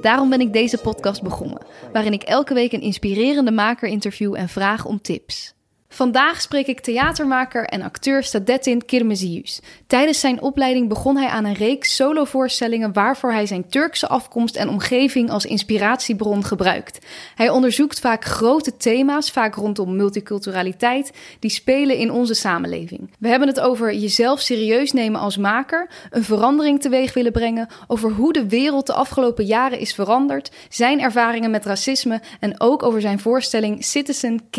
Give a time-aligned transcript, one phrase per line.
[0.00, 1.62] Daarom ben ik deze podcast begonnen,
[1.92, 5.54] waarin ik elke week een inspirerende maker interview en vraag om tips.
[5.98, 9.60] Vandaag spreek ik theatermaker en acteur Sadetin Kirmezius.
[9.86, 14.68] Tijdens zijn opleiding begon hij aan een reeks solovoorstellingen waarvoor hij zijn Turkse afkomst en
[14.68, 17.06] omgeving als inspiratiebron gebruikt.
[17.34, 23.10] Hij onderzoekt vaak grote thema's, vaak rondom multiculturaliteit, die spelen in onze samenleving.
[23.18, 28.10] We hebben het over jezelf serieus nemen als maker, een verandering teweeg willen brengen, over
[28.10, 33.00] hoe de wereld de afgelopen jaren is veranderd, zijn ervaringen met racisme en ook over
[33.00, 34.56] zijn voorstelling Citizen K,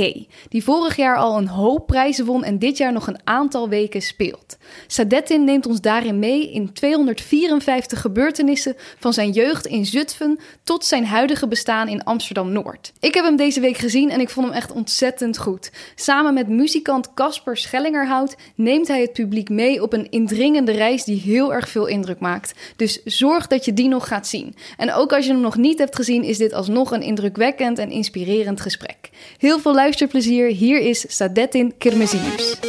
[0.49, 4.01] die vorig jaar al een hoop prijzen won en dit jaar nog een aantal weken
[4.01, 4.58] speelt.
[4.88, 11.05] Sadettin neemt ons daarin mee in 254 gebeurtenissen van zijn jeugd in Zutphen tot zijn
[11.05, 12.94] huidige bestaan in Amsterdam-Noord.
[12.99, 15.71] Ik heb hem deze week gezien en ik vond hem echt ontzettend goed.
[15.95, 21.21] Samen met muzikant Casper Schellingerhout neemt hij het publiek mee op een indringende reis die
[21.21, 22.53] heel erg veel indruk maakt.
[22.75, 24.55] Dus zorg dat je die nog gaat zien.
[24.77, 27.91] En ook als je hem nog niet hebt gezien, is dit alsnog een indrukwekkend en
[27.91, 29.09] inspirerend gesprek.
[29.38, 30.47] Heel veel luisterplezier.
[30.47, 32.59] Hier is Sadettin Kirmezius.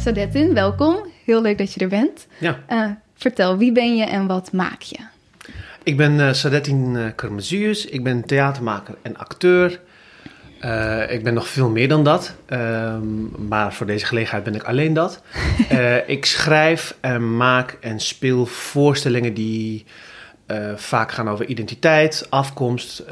[0.00, 0.96] Sadettin, welkom.
[1.24, 2.26] Heel leuk dat je er bent.
[2.38, 2.58] Ja.
[2.70, 4.98] Uh, vertel, wie ben je en wat maak je?
[5.82, 7.86] Ik ben uh, Sadettin uh, Kermezius.
[7.86, 9.80] Ik ben theatermaker en acteur.
[10.64, 12.34] Uh, ik ben nog veel meer dan dat.
[12.50, 15.22] Um, maar voor deze gelegenheid ben ik alleen dat.
[16.06, 19.84] ik schrijf en maak en speel voorstellingen die
[20.76, 23.04] vaak gaan over identiteit, afkomst,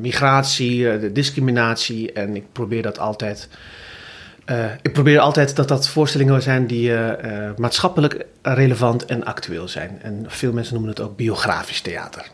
[0.00, 2.12] migratie, discriminatie.
[2.12, 3.48] En ik probeer dat altijd
[4.46, 9.68] uh, ik probeer altijd dat dat voorstellingen zijn die uh, uh, maatschappelijk relevant en actueel
[9.68, 9.98] zijn.
[10.02, 12.26] En veel mensen noemen het ook biografisch theater.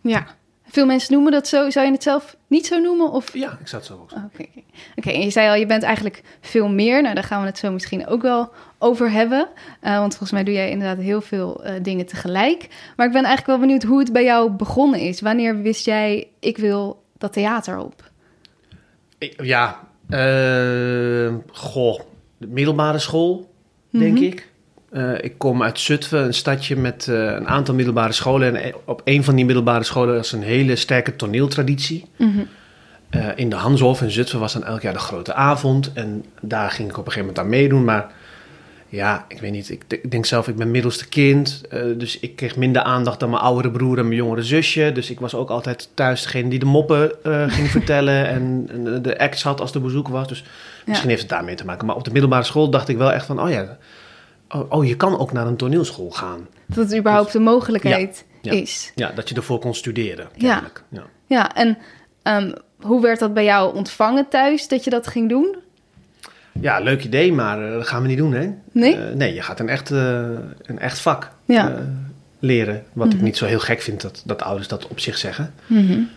[0.00, 0.26] Ja,
[0.70, 1.70] veel mensen noemen dat zo.
[1.70, 3.10] Zou je het zelf niet zo noemen?
[3.10, 3.32] Of?
[3.34, 4.64] Ja, ik zou het zo ook Oké, okay, okay.
[4.96, 7.02] okay, en je zei al, je bent eigenlijk veel meer.
[7.02, 9.48] Nou, daar gaan we het zo misschien ook wel over hebben.
[9.80, 12.68] want volgens mij doe jij inderdaad heel veel dingen tegelijk.
[12.96, 15.20] Maar ik ben eigenlijk wel benieuwd hoe het bij jou begonnen is.
[15.20, 18.10] Wanneer wist jij, ik wil dat theater op?
[19.36, 22.00] Ja, uh, goh,
[22.36, 23.50] de middelbare school,
[23.90, 24.26] denk mm -hmm.
[24.26, 24.49] ik.
[24.92, 28.56] Uh, ik kom uit Zutphen, een stadje met uh, een aantal middelbare scholen.
[28.56, 32.04] En op een van die middelbare scholen was een hele sterke toneeltraditie.
[32.16, 32.48] Mm -hmm.
[33.36, 35.92] in de Hanshof in Zutphen was dan elk jaar de grote avond.
[35.92, 37.84] En daar ging ik op een gegeven moment aan meedoen.
[37.84, 38.12] Maar
[38.88, 39.70] ja, ik weet niet.
[39.70, 41.62] Ik, ik denk zelf, ik ben middelste kind.
[41.96, 44.90] dus ik kreeg minder aandacht dan mijn oudere broer en mijn jongere zusje.
[44.94, 47.12] Dus ik was ook altijd thuis degene die de moppen
[47.48, 48.26] ging vertellen.
[48.28, 50.28] En, en, de acts had als er bezoek was.
[50.28, 50.44] Dus
[50.84, 51.14] misschien ja.
[51.14, 51.86] heeft het daarmee te maken.
[51.86, 53.78] Maar op de middelbare school dacht ik wel echt van, oh ja...
[54.54, 56.48] Oh, oh je kan ook naar een toneelschool gaan.
[56.66, 58.92] Dat het überhaupt dus, een mogelijkheid ja, ja, is.
[58.94, 60.28] Ja, dat je ervoor kon studeren.
[60.34, 60.62] Ja.
[60.88, 61.02] ja.
[61.26, 61.78] Ja, en
[62.22, 65.56] um, hoe werd dat bij jou ontvangen thuis, dat je dat ging doen?
[66.60, 68.50] Ja, leuk idee, maar uh, dat gaan we niet doen, hè?
[68.72, 68.96] Nee?
[68.96, 69.98] Uh, nee, je gaat een echt, uh,
[70.62, 71.86] een echt vak ja.
[72.40, 72.74] Leren.
[72.74, 73.04] Wat Mhm.
[73.04, 73.18] mm -hmm.
[73.18, 75.52] ik niet zo heel gek vind dat, dat ouders dat op zich zeggen.
[75.66, 76.08] Mm -hmm.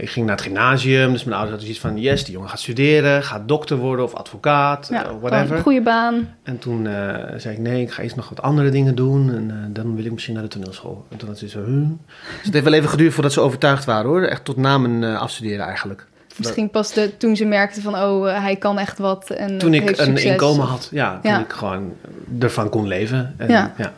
[0.00, 2.00] ik ging naar het gymnasium, dus mijn ouders hadden zoiets van...
[2.00, 5.56] yes, die jongen gaat studeren, gaat dokter worden of advocaat, ja, whatever.
[5.56, 6.28] Een goede baan.
[6.42, 6.88] En toen
[7.36, 9.34] zei ik, nee, ik ga eerst nog wat andere dingen doen...
[9.34, 11.06] en dan wil ik misschien naar de toneelschool.
[11.10, 11.64] En toen had ze zo...
[11.64, 14.22] Dus het heeft wel even geduurd voordat ze overtuigd waren, hoor.
[14.22, 16.06] Echt tot na mijn afstuderen eigenlijk.
[16.36, 19.30] Misschien pas de, toen ze merkten van, oh, uh, hij kan echt wat.
[19.30, 20.24] En toen ik een succes.
[20.24, 21.18] inkomen had, ja.
[21.22, 21.40] Toen Ja.
[21.40, 21.92] ik gewoon
[22.38, 23.34] ervan kon leven.
[23.36, 23.72] En, Ja.
[23.76, 23.92] ja.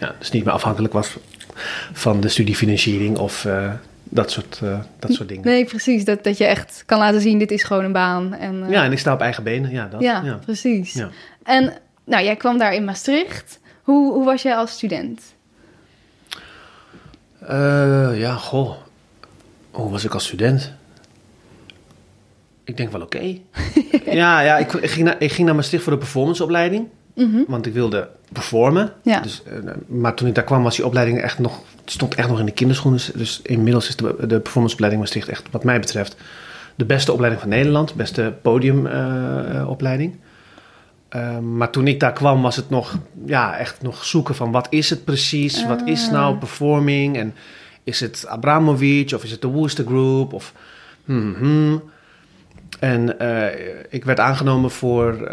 [0.00, 0.14] Ja.
[0.18, 1.16] Dus niet meer afhankelijk was
[1.92, 3.72] van de studiefinanciering of eh,
[4.04, 5.44] dat, soort, eh, dat soort dingen.
[5.44, 6.04] Nee, precies.
[6.04, 8.34] Dat, dat je echt kan laten zien, dit is gewoon een baan.
[8.34, 9.70] En, eh, Ja, en ik sta op eigen benen.
[9.70, 10.34] Ja, dat, ja, ja.
[10.34, 10.92] precies.
[10.92, 11.08] Ja.
[11.42, 11.72] En
[12.04, 13.60] nou, jij kwam daar in Maastricht.
[13.82, 15.20] Hoe, hoe was jij als student?
[18.14, 18.74] Ja, goh.
[19.70, 20.72] Hoe was ik als student?
[22.64, 23.18] Ik denk wel oké.
[24.04, 26.88] ja, ja ik, ik, ging naar, ik ging naar Maastricht voor de performanceopleiding.
[27.16, 27.42] Mhm.
[27.48, 28.92] Want ik wilde performen.
[29.02, 29.20] Ja.
[29.20, 32.38] Dus, eh, maar toen ik daar kwam, was die opleiding echt nog, stond echt nog
[32.38, 33.00] in de kinderschoenen.
[33.14, 36.16] Dus inmiddels is de, de performanceopleiding Maastricht echt, wat mij betreft,
[36.74, 37.94] de beste opleiding van Nederland.
[37.94, 40.16] Beste podiumopleiding.
[41.16, 44.66] Uh, maar toen ik daar kwam, was het nog, ja, echt nog zoeken van wat
[44.70, 45.66] is het precies?
[45.66, 47.16] Wat is nou performing?
[47.16, 47.34] En
[47.84, 50.32] is het Abramovic of is het de Wooster Group?
[50.32, 50.52] Of,
[51.04, 51.82] hmm, hmm.
[52.80, 53.46] En uh,
[53.88, 55.28] ik werd aangenomen voor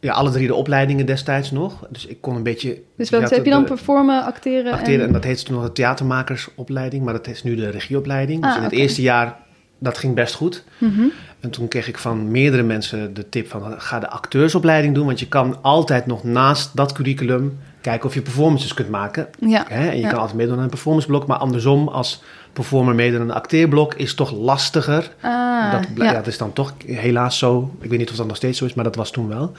[0.00, 1.86] ja, alle drie de opleidingen destijds nog.
[1.90, 2.80] Dus ik kon een beetje...
[2.96, 4.72] Dus wat heb je dan performen, acteren?
[4.72, 8.42] Acteren, en, en dat heette toen nog de theatermakersopleiding, maar dat is nu de regieopleiding.
[8.42, 9.36] Ah, dus in het eerste jaar
[9.78, 10.64] dat ging best goed.
[10.78, 11.02] Mhm.
[11.40, 15.20] En toen kreeg ik van meerdere mensen de tip van ga de acteursopleiding doen, want
[15.20, 19.28] je kan altijd nog naast dat curriculum kijken of je performances kunt maken.
[19.40, 19.64] Ja.
[19.68, 19.88] Hè?
[19.88, 20.08] En je Ja.
[20.08, 22.22] kan altijd meedoen aan een performanceblok, maar andersom als
[22.52, 25.10] performer meedoen aan een acteerblok is toch lastiger.
[25.20, 26.12] Ah, dat, ja.
[26.12, 27.74] dat is dan toch helaas zo.
[27.80, 29.52] Ik weet niet of dat nog steeds zo is, maar dat was toen wel.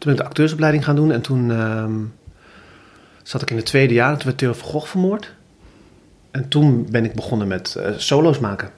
[0.00, 1.92] Toen ben ik de acteursopleiding gaan doen en toen ehm,
[3.22, 5.32] zat ik in het tweede jaar en toen werd Theo van Gogh vermoord.
[6.30, 8.70] En toen ben ik begonnen met eh, solo's maken.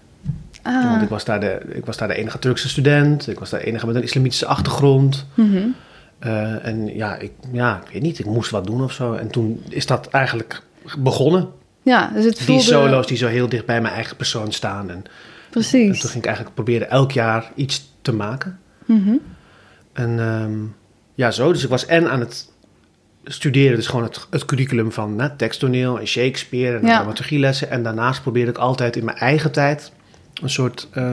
[0.63, 0.91] Ah.
[0.91, 3.29] Want ik was, daar de, ik was daar de enige Turkse student.
[3.29, 5.27] Ik was daar de enige met een islamitische achtergrond.
[5.35, 5.69] Mhm.
[6.19, 9.13] Eh, en ja ik, ja, ik weet niet, ik moest wat doen of zo.
[9.15, 10.63] En toen is dat eigenlijk
[10.99, 11.49] begonnen.
[11.83, 12.63] Ja, dus het Die voelde...
[12.63, 14.91] solo's die zo heel dicht bij mijn eigen persoon staan.
[14.91, 15.05] En, en
[15.51, 16.01] Precies.
[16.01, 18.59] toen ging ik eigenlijk proberen elk jaar iets te maken.
[18.85, 19.15] Mhm.
[19.93, 20.59] En ehm,
[21.14, 21.53] ja, zo.
[21.53, 22.50] Dus ik was en aan het
[23.25, 26.94] studeren, dus gewoon het, het curriculum van hè, teksttoneel en Shakespeare en Ja.
[26.97, 27.70] dramaturgielessen.
[27.70, 29.93] En daarnaast probeerde ik altijd in mijn eigen tijd
[30.43, 31.05] een soort eh,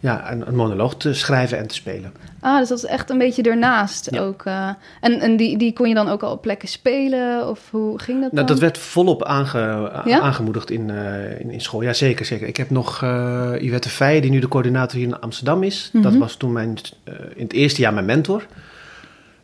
[0.00, 2.12] ja, een, een monoloog te schrijven en te spelen.
[2.40, 4.20] Ah, dus dat is echt een beetje ernaast Ja.
[4.20, 4.42] ook.
[4.44, 4.68] eh.
[5.00, 7.48] en en die, die kon je dan ook al op plekken spelen?
[7.48, 8.56] Of hoe ging dat Nou, dan?
[8.56, 10.20] dat werd volop aange, Ja?
[10.20, 11.82] aangemoedigd in, eh, in, in school.
[11.82, 12.46] Ja, zeker, zeker.
[12.46, 15.90] Ik heb nog eh Yvette Feijen, die nu de coördinator hier in Amsterdam is.
[15.92, 16.18] Dat Mhm.
[16.20, 16.78] was toen mijn,
[17.34, 18.46] in het eerste jaar mijn mentor.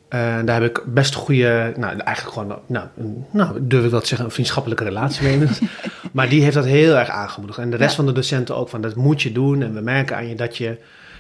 [0.09, 4.07] En daar heb ik best goede, nou eigenlijk gewoon, nou, een, nou durf ik te
[4.07, 5.49] zeggen, een vriendschappelijke relatie mee.
[6.13, 7.59] maar die heeft dat heel erg aangemoedigd.
[7.59, 7.97] En de rest Ja.
[7.97, 9.63] van de docenten ook, van dat moet je doen.
[9.63, 10.77] En we merken aan je dat je...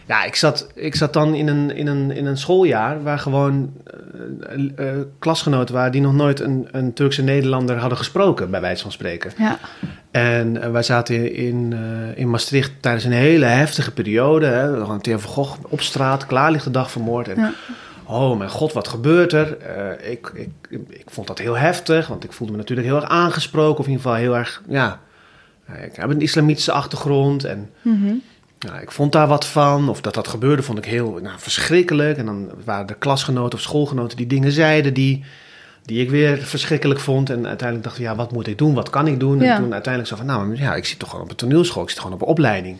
[0.07, 3.73] Ja, ik zat, ik zat dan in een, in, een, in een schooljaar waar gewoon
[4.77, 8.83] eh, eh, klasgenoten waren die nog nooit een, een Turkse Nederlander hadden gesproken, bij wijze
[8.83, 9.33] van spreken.
[9.39, 9.59] Ja,
[10.11, 14.47] En eh, wij zaten in, eh, in Maastricht tijdens een hele heftige periode.
[14.47, 14.71] Hè.
[14.73, 17.29] We hadden Theo van Gogh op straat, klaar ligt de dag vermoord.
[17.29, 17.53] En Ja.
[18.09, 19.59] Oh mijn god, wat gebeurt er?
[19.59, 20.51] Eh, ik, ik,
[20.89, 23.79] ik vond dat heel heftig, want ik voelde me natuurlijk heel erg aangesproken.
[23.79, 25.01] Of in ieder geval heel erg, ja,
[25.65, 27.71] eh, ik heb een islamitische achtergrond en...
[27.83, 28.15] Mhm.
[28.59, 32.19] Ja, ik vond daar wat van, of dat dat gebeurde, vond ik heel nou, verschrikkelijk.
[32.19, 35.25] En dan waren er klasgenoten of schoolgenoten die dingen zeiden die,
[35.85, 37.31] die ik weer verschrikkelijk vond.
[37.31, 38.75] En uiteindelijk dacht ik, ja, wat moet ik doen?
[38.75, 39.39] Wat kan ik doen?
[39.41, 39.55] Ja.
[39.55, 41.89] En toen uiteindelijk zo van, nou, ja, ik zit toch gewoon op een toneelschool, ik
[41.89, 42.79] zit gewoon op een opleiding.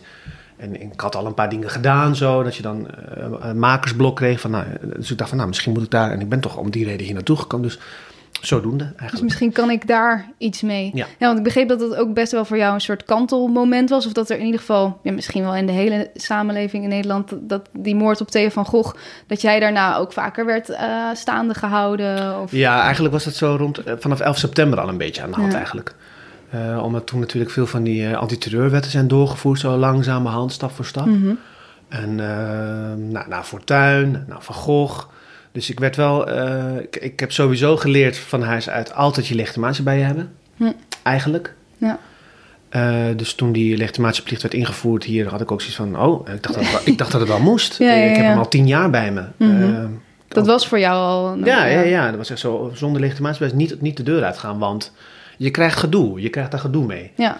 [0.59, 4.15] En ik had al een paar dingen gedaan, zo, dat je dan eh, een makersblok
[4.15, 4.39] kreeg.
[4.39, 4.65] Van, nou,
[4.95, 6.85] dus ik dacht van, nou, misschien moet ik daar, en ik ben toch om die
[6.85, 7.67] reden hier naartoe gekomen.
[7.67, 7.79] Dus
[8.41, 9.23] zodoende Dus eigenlijk.
[9.23, 10.91] misschien kan ik daar iets mee.
[10.93, 11.05] Ja.
[11.19, 14.05] want ik begreep dat het ook best wel voor jou een soort kantelmoment was.
[14.05, 17.29] Of dat er in ieder geval, ja, misschien wel in de hele samenleving in Nederland,
[17.29, 18.95] dat- dat die moord op Theo van Gogh,
[19.27, 22.41] dat jij daarna ook vaker werd eh, staande gehouden.
[22.41, 22.51] Of...
[22.51, 25.35] Ja, eigenlijk was dat zo rond eh, vanaf 11 september al een beetje aan de
[25.35, 25.57] hand Ja.
[25.57, 25.95] eigenlijk.
[26.49, 30.85] Eh, omdat toen natuurlijk veel van die eh, antiterreurwetten zijn doorgevoerd, zo langzamerhand, stap voor
[30.85, 31.05] stap.
[31.05, 31.33] Mhm.
[31.87, 35.07] En eh nou, naar Fortuin, naar Van Gogh.
[35.51, 39.35] Dus ik werd wel, eh, ik, ik heb sowieso geleerd van huis uit altijd je
[39.35, 40.31] legitimatie bij je hebben.
[41.03, 41.53] Eigenlijk.
[41.77, 41.99] Ja.
[43.15, 46.55] Dus toen die legitimatieplicht werd ingevoerd hier, had ik ook zoiets van, oh, ik dacht
[46.55, 47.77] dat het wel, ik dacht dat het wel moest.
[47.79, 49.23] Ja, ja, Ik heb hem al tien jaar bij me.
[49.37, 49.87] Mhm.
[50.27, 51.35] Dat was voor jou al.
[51.35, 52.71] nou, ja, ja, ja, dat was echt zo.
[52.73, 54.91] Zonder legitimatiebewijs niet, niet de deur uitgaan, want
[55.39, 56.21] je krijgt gedoe.
[56.21, 57.11] Je krijgt daar gedoe mee.
[57.15, 57.37] Ja.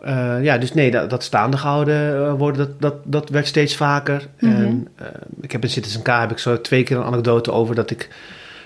[0.00, 3.76] Eh, ja, dus nee, dat, dat staande gehouden eh, worden, dat, dat, dat werd steeds
[3.76, 4.28] vaker.
[4.38, 4.52] Mhm.
[4.52, 5.06] En eh,
[5.40, 8.08] ik heb in Citizen K heb ik zo twee keer een anekdote over dat ik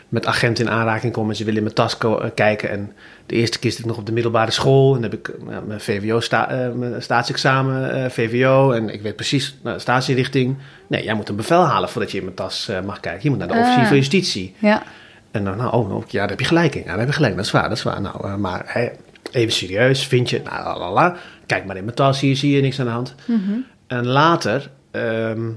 [0.08, 1.98] met agenten in aanraking kom en ze willen in mijn tas
[2.34, 2.70] kijken.
[2.70, 2.92] En
[3.26, 5.34] de eerste keer zit ik nog op de middelbare school en dan heb ik
[5.66, 10.56] mijn VWO, sta, mijn staatsexamen, VWO en ik weet precies, nou, statierichting.
[10.86, 13.22] Nee, jij moet een bevel halen voordat je in mijn tas mag kijken.
[13.22, 13.60] Je moet naar de Ah.
[13.60, 14.54] officier van justitie.
[14.58, 14.82] Ja.
[15.30, 16.80] En dan, nou, oh, oh, ja, daar heb je gelijk in.
[16.80, 17.36] Ja, daar heb je gelijk.
[17.36, 18.00] Dat is waar, dat is waar.
[18.00, 18.90] Nou, eh, maar
[19.30, 21.16] even serieus, vind je, nou, la, la, la.
[21.46, 23.14] Kijk maar in mijn tas, hier zie je niks aan de hand.
[23.26, 23.52] Mhm.
[23.86, 25.50] En later, ehm,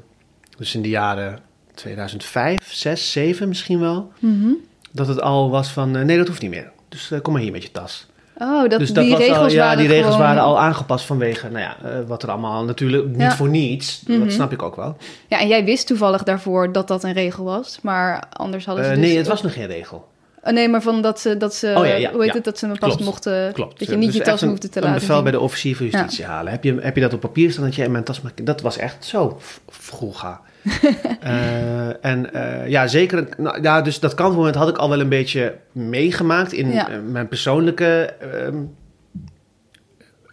[0.57, 1.39] dus in de jaren
[1.73, 4.49] 2005, 6, 7 misschien wel, Mhm.
[4.91, 6.71] dat het al was van, eh, nee, dat hoeft niet meer.
[6.89, 8.07] Dus eh, kom maar hier met je tas.
[8.43, 11.05] Oh, dat, dus dat die regels al, ja, waren die regels gewoon- waren al aangepast
[11.05, 13.35] vanwege, nou ja, eh, wat er allemaal natuurlijk niet Ja.
[13.35, 14.03] voor niets.
[14.07, 14.19] Mhm.
[14.19, 14.95] Dat snap ik ook wel.
[15.27, 18.91] Ja, en jij wist toevallig daarvoor dat dat een regel was, maar anders hadden ze
[18.91, 19.05] Eh, dus...
[19.07, 20.07] nee, het was nog geen regel.
[20.43, 22.35] Oh, nee, maar van dat ze, dat ze Oh, ja, ja, hoe heet ja.
[22.35, 23.79] het, dat ze me pas Klopt, mochten, Klopt.
[23.79, 25.23] dat je niet Dus je tas een- hoefde te een laten bevel zien.
[25.23, 26.51] bij de officier van justitie halen.
[26.51, 28.21] Heb je, heb je dat op papier staan dat jij in mijn tas.
[28.43, 30.41] Dat was echt zo vroega.
[31.21, 33.27] Eh, en eh, ja, zeker...
[33.37, 37.27] Nou, ja, dus dat kantelmoment had ik al wel een beetje meegemaakt in eh, mijn
[37.27, 38.55] persoonlijke ehm,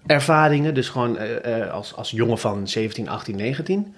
[0.06, 0.74] ervaringen.
[0.74, 1.18] Dus gewoon
[1.72, 3.94] als, als jongen van 17, 18, 19.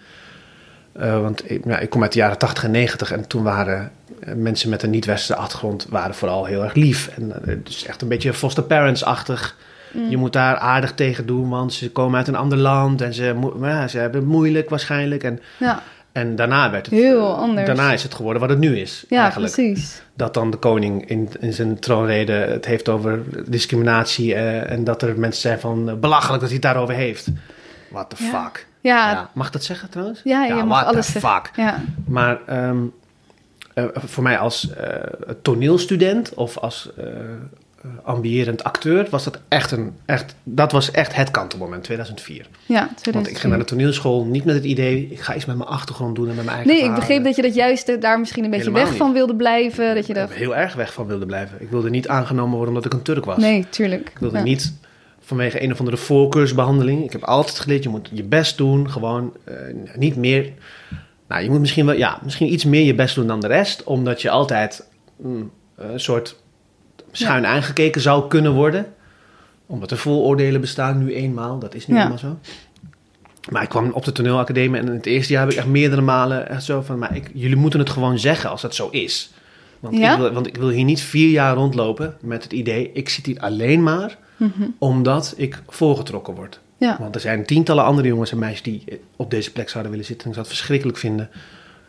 [0.92, 3.92] Eh, want ik, ja, ik kom uit de jaren 80 en 90 en toen waren
[4.20, 7.10] eh, mensen met een niet-westerse achtergrond waren vooral heel erg lief.
[7.16, 9.56] En eh, dus echt een beetje foster parents-achtig.
[9.92, 10.10] Mm.
[10.10, 13.50] Je moet daar aardig tegen doen, want ze komen uit een ander land en ze,
[13.60, 15.22] ja, ze hebben het moeilijk waarschijnlijk.
[15.22, 15.82] En, Ja,
[16.12, 17.66] en daarna werd het Heel anders.
[17.66, 19.04] Daarna is het geworden wat het nu is.
[19.08, 19.54] ja eigenlijk.
[19.54, 20.02] precies.
[20.14, 25.18] Dat dan de koning in, in zijn troonrede het heeft over discriminatie en dat er
[25.18, 27.28] mensen zijn van belachelijk dat hij het daarover heeft.
[27.90, 28.68] what the fuck.
[28.80, 30.20] Ja, Ja, Mag dat zeggen trouwens?
[30.24, 31.50] Ja, je mag alles fuck.
[31.56, 31.82] ja.
[32.06, 32.78] Maar ehm,
[33.74, 34.94] eh, voor mij als eh,
[35.42, 41.14] toneelstudent of als eh, eh, ambiërend acteur was dat echt een, echt, dat was echt
[41.14, 42.46] het kantelmoment, 2004.
[42.66, 43.36] ja Want ik 2004.
[43.40, 46.28] ging naar de toneelschool niet met het idee, ik ga iets met mijn achtergrond doen
[46.28, 48.64] en met mijn eigen Nee, ik begreep dat je dat juist daar misschien een beetje
[48.64, 49.02] Helemaal weg niet.
[49.02, 49.94] van wilde blijven.
[49.94, 51.56] Dat je dacht, heel erg weg van wilde blijven.
[51.60, 53.36] Ik wilde niet aangenomen worden omdat ik een Turk was.
[53.36, 54.08] nee, tuurlijk.
[54.08, 54.42] Ik wilde Ja.
[54.44, 54.72] niet
[55.30, 57.04] vanwege een of andere voorkeursbehandeling.
[57.04, 58.90] Ik heb altijd geleerd, je moet je best doen.
[58.90, 59.54] Gewoon eh,
[59.96, 60.52] niet meer...
[61.28, 61.94] Nou, je moet misschien wel...
[61.96, 63.84] Ja, misschien iets meer je best doen dan de rest.
[63.84, 66.36] Omdat je altijd mm, een soort
[67.12, 68.86] schuin aangekeken zou kunnen worden.
[69.66, 71.58] Omdat er vooroordelen bestaan nu eenmaal.
[71.58, 72.02] Dat is nu Ja.
[72.02, 72.38] eenmaal zo.
[73.50, 76.00] Maar ik kwam op de toneelacademie en in het eerste jaar heb ik echt meerdere
[76.02, 76.98] malen echt zo van...
[76.98, 79.32] Maar ik, jullie moeten het gewoon zeggen als dat zo is.
[79.80, 80.12] Want, Ja?
[80.12, 82.90] ik wil, want ik wil hier niet vier jaar rondlopen met het idee...
[82.92, 84.68] ik zit hier alleen maar Mhm.
[84.78, 86.60] omdat ik voorgetrokken word.
[86.76, 86.96] Ja.
[87.00, 88.84] Want er zijn tientallen andere jongens en meisjes die
[89.16, 90.24] op deze plek zouden willen zitten.
[90.24, 91.30] En ik zou het verschrikkelijk vinden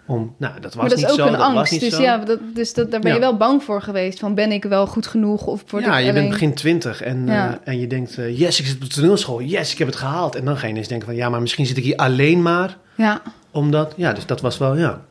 [0.08, 0.36] om...
[0.38, 1.72] Nou, dat was Maar dat is niet ook zo, een dat was angst.
[1.72, 2.02] niet Dus zo.
[2.02, 4.20] ja, dat, dus dat, daar ben je wel bang voor geweest.
[4.20, 6.14] Van ben ik wel goed genoeg of word ja, ik je alleen...
[6.14, 7.50] bent begin twintig en, Ja.
[7.64, 8.18] eh, en je denkt...
[8.18, 9.42] eh, yes, ik zit op de toneelschool.
[9.42, 10.36] Yes, ik heb het gehaald.
[10.36, 11.16] En dan ga je ineens denken van...
[11.16, 13.94] Ja, maar misschien zit ik hier alleen maar Ja, omdat...
[13.98, 14.76] Ja, dus dat was wel...
[14.78, 15.02] Ja,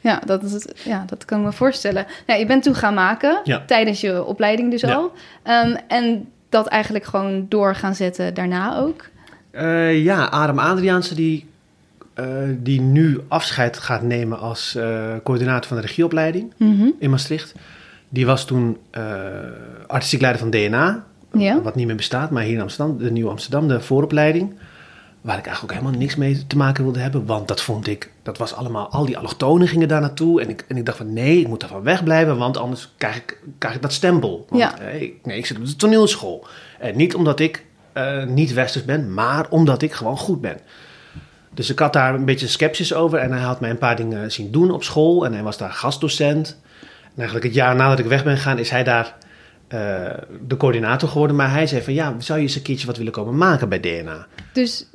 [0.00, 2.06] ja, dat, is het, ja, dat kan ik me voorstellen.
[2.26, 3.62] Ja, je bent toen gaan maken, Ja.
[3.66, 5.12] tijdens je opleiding dus al.
[5.42, 9.04] Ehm, en dat eigenlijk gewoon door gaan zetten daarna ook.
[9.50, 11.46] Eh, ja Adam Adriaanse die,
[12.14, 12.26] eh,
[12.56, 16.88] die nu afscheid gaat nemen als eh, coördinator van de regieopleiding Mhm.
[16.98, 17.54] in Maastricht.
[18.08, 18.76] Die was toen
[19.86, 21.04] artistiek leider van DNA.
[21.32, 21.62] Ja.
[21.62, 24.54] Wat niet meer bestaat, maar hier in Amsterdam, de Nieuwe Amsterdam, de vooropleiding.
[25.28, 27.26] Waar ik eigenlijk ook helemaal niks mee te maken wilde hebben.
[27.26, 30.40] Want dat vond ik, dat was allemaal, al die allochtonen gingen daar naartoe.
[30.40, 33.38] En ik, en ik dacht van nee, ik moet daarvan wegblijven, want anders krijg ik,
[33.58, 34.46] krijg ik dat stempel.
[34.48, 34.78] Want, Ja.
[34.78, 36.46] eh, ik- nee, ik zit op de toneelschool.
[36.78, 40.56] En niet omdat ik eh, niet westers ben, maar omdat ik gewoon goed ben.
[41.54, 43.18] Dus ik had daar een beetje sceptisch over.
[43.18, 45.24] En hij had mij een paar dingen zien doen op school.
[45.24, 46.60] En hij was daar gastdocent.
[47.02, 49.14] En eigenlijk het jaar nadat ik weg ben gegaan, is hij daar
[49.68, 49.78] eh,
[50.46, 51.36] de coördinator geworden.
[51.36, 53.80] Maar hij zei van, ja, zou je eens een keertje wat willen komen maken bij
[53.80, 54.26] DNA?
[54.52, 54.86] Dus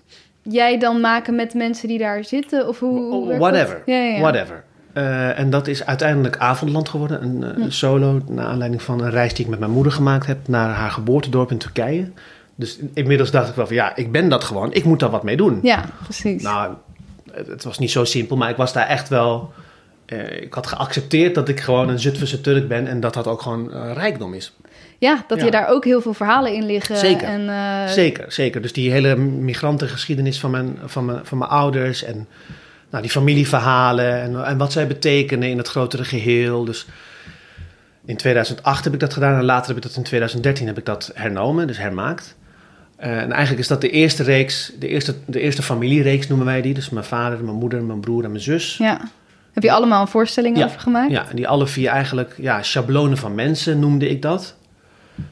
[0.44, 2.68] jij dan maken met mensen die daar zitten?
[2.68, 3.82] Of hoe, Whatever?
[3.86, 4.20] Ja, ja, ja.
[4.20, 4.64] whatever.
[4.94, 7.24] Eh, en dat is uiteindelijk Avondland geworden.
[7.24, 10.48] Een eh, solo, naar aanleiding van een reis die ik met mijn moeder gemaakt heb...
[10.48, 12.12] naar haar geboortedorp in Turkije.
[12.56, 14.74] Dus inmiddels dacht ik wel van, ja, ik ben dat gewoon.
[14.74, 15.60] Ik moet daar wat mee doen.
[15.62, 16.44] Ja, precies.
[16.44, 16.74] Nou,
[17.32, 19.54] het, was niet zo simpel, maar ik was daar echt wel...
[20.06, 22.88] eh, ik had geaccepteerd dat ik gewoon een Zutphense Turk ben...
[22.88, 24.54] en dat dat ook gewoon rijkdom is.
[25.04, 26.98] Ja, dat je daar ook heel veel verhalen in liggen.
[26.98, 27.28] Zeker.
[27.28, 28.62] En, eh, Zeker, zeker.
[28.62, 32.04] Dus die hele migrantengeschiedenis van mijn, van mijn, van mijn ouders...
[32.04, 32.28] en
[32.90, 36.66] nou, die familieverhalen en, en wat zij betekenen in het grotere geheel.
[36.66, 36.86] Dus
[38.06, 40.86] in 2008 heb ik dat gedaan en later heb ik dat in 2013 heb ik
[40.86, 42.36] dat hernomen, dus hermaakt.
[42.96, 46.62] Eh, en eigenlijk is dat de eerste reeks, de eerste, de eerste familiereeks noemen wij
[46.62, 46.74] die.
[46.74, 48.78] Dus mijn vader, mijn moeder, mijn broer en mijn zus.
[48.78, 49.02] Ja.
[49.54, 50.66] Heb je allemaal een voorstelling Ja.
[50.66, 51.12] over gemaakt?
[51.12, 54.56] Ja, en die alle vier eigenlijk, ja, schablonen van mensen noemde ik dat.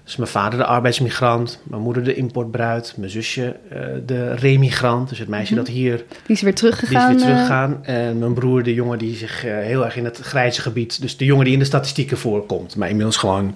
[0.04, 5.20] Dus mijn vader de arbeidsmigrant, mijn moeder de importbruid, mijn zusje eh, de remigrant, dus
[5.20, 5.64] het meisje Mhm.
[5.64, 7.16] dat hier, Die is weer die is teruggegaan.
[7.16, 7.86] weer eh, teruggaan.
[7.86, 11.18] En mijn broer de jongen die zich eh, heel erg in het grijze gebied, dus
[11.18, 13.56] de jongen die in de statistieken voorkomt, maar inmiddels gewoon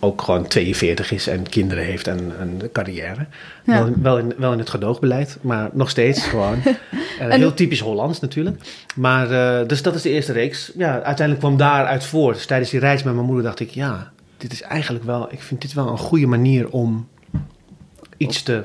[0.00, 3.26] ook gewoon 42 is en kinderen heeft en een carrière.
[3.64, 3.84] Ja.
[3.84, 6.58] Wel, wel, in, wel in het gedoogbeleid, maar nog steeds gewoon.
[7.18, 8.56] Heel typisch Hollands natuurlijk.
[8.94, 9.28] Maar,
[9.66, 10.72] dus dat is de eerste reeks.
[10.76, 12.36] Ja, uiteindelijk kwam daaruit voort.
[12.36, 14.12] Dus tijdens die reis met mijn moeder dacht ik, ja,
[14.48, 17.08] dit is eigenlijk wel, ik vind dit wel een goede manier om
[18.16, 18.64] iets te,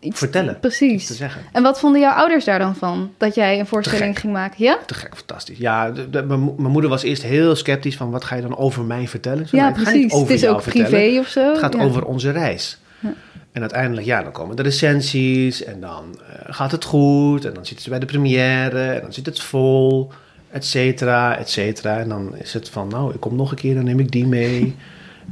[0.00, 0.60] iets- vertellen.
[0.60, 1.06] Precies.
[1.06, 1.42] te zeggen.
[1.52, 3.12] En wat vonden jouw ouders daar dan van?
[3.16, 4.64] Dat jij een voorstelling ging maken?
[4.64, 4.78] Ja?
[4.86, 5.58] Te gek, fantastisch.
[5.58, 8.84] Ja, mijn mo- mijn moeder was eerst heel sceptisch van wat ga je dan over
[8.84, 9.48] mij vertellen?
[9.48, 10.12] Zo, Ja, precies.
[10.12, 10.90] over Het is ook vertellen.
[10.90, 11.48] privé of zo.
[11.48, 11.82] Het gaat Ja.
[11.82, 12.78] over onze reis.
[13.00, 13.12] Ja.
[13.52, 17.44] En uiteindelijk, ja, dan komen de recensies en dan eh, gaat het goed.
[17.44, 20.10] En dan zitten ze bij de première en dan zit het vol,
[20.50, 21.98] et cetera, et cetera.
[21.98, 24.26] En dan is het van, nou, ik kom nog een keer, dan neem ik die
[24.26, 24.74] mee.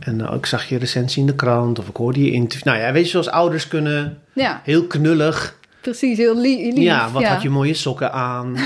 [0.01, 2.67] En eh, ik zag je recensie in de krant of ik hoorde je interview.
[2.67, 5.59] Nou ja, weet je, zoals ouders kunnen, Ja, heel knullig.
[5.81, 6.19] precies.
[6.19, 6.83] Heel li- lief.
[6.85, 8.57] ja, wat had je mooie sokken aan.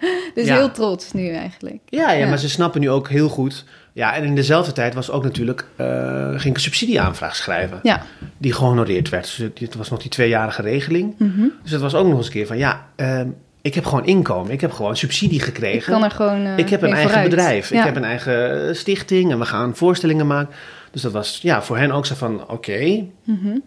[0.00, 0.54] Eh, Dus ja.
[0.54, 1.78] heel trots nu eigenlijk.
[1.86, 3.64] Ja, ja, maar ze snappen nu ook heel goed.
[3.92, 5.86] Ja, en in dezelfde tijd was ook natuurlijk, eh,
[6.28, 7.78] ging ik een subsidieaanvraag schrijven.
[7.82, 8.02] Ja.
[8.38, 9.34] Die gehonoreerd werd.
[9.36, 11.14] Dus het- was nog die tweejarige regeling.
[11.18, 11.42] Mhm.
[11.62, 13.28] Dus het was ook nog eens een keer van, ja, ehm,
[13.62, 14.52] ik heb gewoon inkomen.
[14.52, 15.92] Ik heb gewoon subsidie Ik gekregen.
[15.92, 17.30] kan er gewoon eh, ik heb een eigen vooruit.
[17.30, 17.70] bedrijf.
[17.70, 17.78] Ja.
[17.78, 20.54] Ik heb een eigen eh, stichting en we gaan voorstellingen maken.
[20.90, 23.58] Dus dat was ja, voor hen ook zo van, oké, Mhm.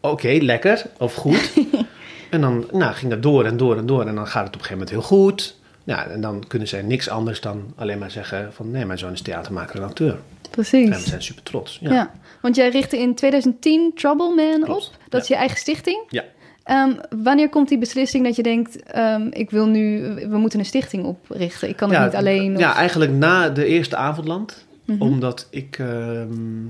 [0.00, 1.52] oké, lekker of goed.
[2.30, 4.06] en dan nou, ging dat door en door en door.
[4.06, 5.56] En dan gaat het op een gegeven moment heel goed.
[5.84, 8.70] Ja, en dan kunnen zij niks anders dan alleen maar zeggen van...
[8.70, 10.10] nee, mijn zoon is theatermaker en acteur.
[10.12, 11.04] En we Precies.
[11.06, 11.78] zijn super trots.
[11.80, 11.92] Ja.
[11.92, 12.10] Ja.
[12.40, 14.82] want jij richtte in 2010 Trouble Man op.
[15.08, 16.02] Dat is je eigen stichting.
[16.08, 16.24] Ja.
[16.64, 16.90] Ehm,
[17.22, 21.04] wanneer komt die beslissing dat je denkt, ehm, ik wil nu, we moeten een stichting
[21.04, 21.68] oprichten.
[21.68, 22.54] Ik kan het Ja, niet alleen.
[22.54, 24.64] of- Ja, eigenlijk na de eerste avondland.
[24.84, 25.02] Mhm.
[25.02, 25.76] Omdat ik...
[25.78, 26.64] ehm,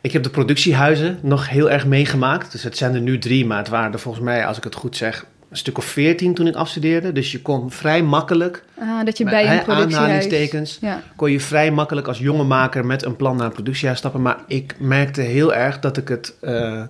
[0.00, 2.52] ik heb de productiehuizen nog heel erg meegemaakt.
[2.52, 4.74] Dus het zijn er nu drie, maar het waren er volgens mij, als ik het
[4.74, 7.12] goed zeg, een stuk of veertien toen ik afstudeerde.
[7.12, 11.00] Dus je kon vrij makkelijk, Ah, dat je bij een aanhalingstekens, Ja.
[11.16, 14.22] kon je vrij makkelijk als jonge maker met een plan naar een productiehuis stappen.
[14.22, 16.82] Maar ik merkte heel erg dat ik het eh,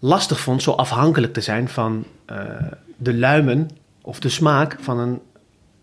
[0.00, 2.36] lastig vond zo afhankelijk te zijn van eh,
[2.96, 3.68] de luimen
[4.02, 5.20] of de smaak van een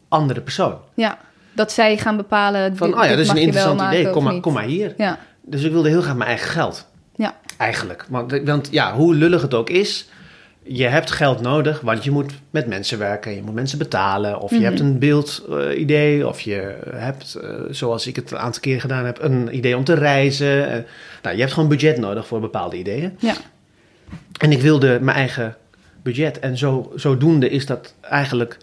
[0.07, 0.75] andere persoon.
[0.93, 1.17] ja,
[1.53, 4.53] dat zij gaan bepalen, Van, oh ja, dat is een interessant idee, kom maar, kom
[4.53, 4.93] maar hier.
[4.97, 6.87] Ja, Dus ik wilde heel graag mijn eigen geld.
[7.15, 8.05] ja, Eigenlijk.
[8.09, 10.09] Want, want ja, hoe lullig het ook is,
[10.63, 14.49] je hebt geld nodig, want je moet met mensen werken, je moet mensen betalen, of
[14.49, 14.65] je Mhm.
[14.65, 19.21] hebt een beeldidee, of je hebt, eh, zoals ik het een aantal keer gedaan heb,
[19.21, 20.69] een idee om te reizen.
[20.71, 20.79] Eh,
[21.21, 23.15] nou, je hebt gewoon budget nodig voor bepaalde ideeën.
[23.19, 23.33] ja.
[24.37, 25.55] En ik wilde mijn eigen
[26.03, 26.39] budget.
[26.39, 28.57] En zo, zodoende is dat eigenlijk,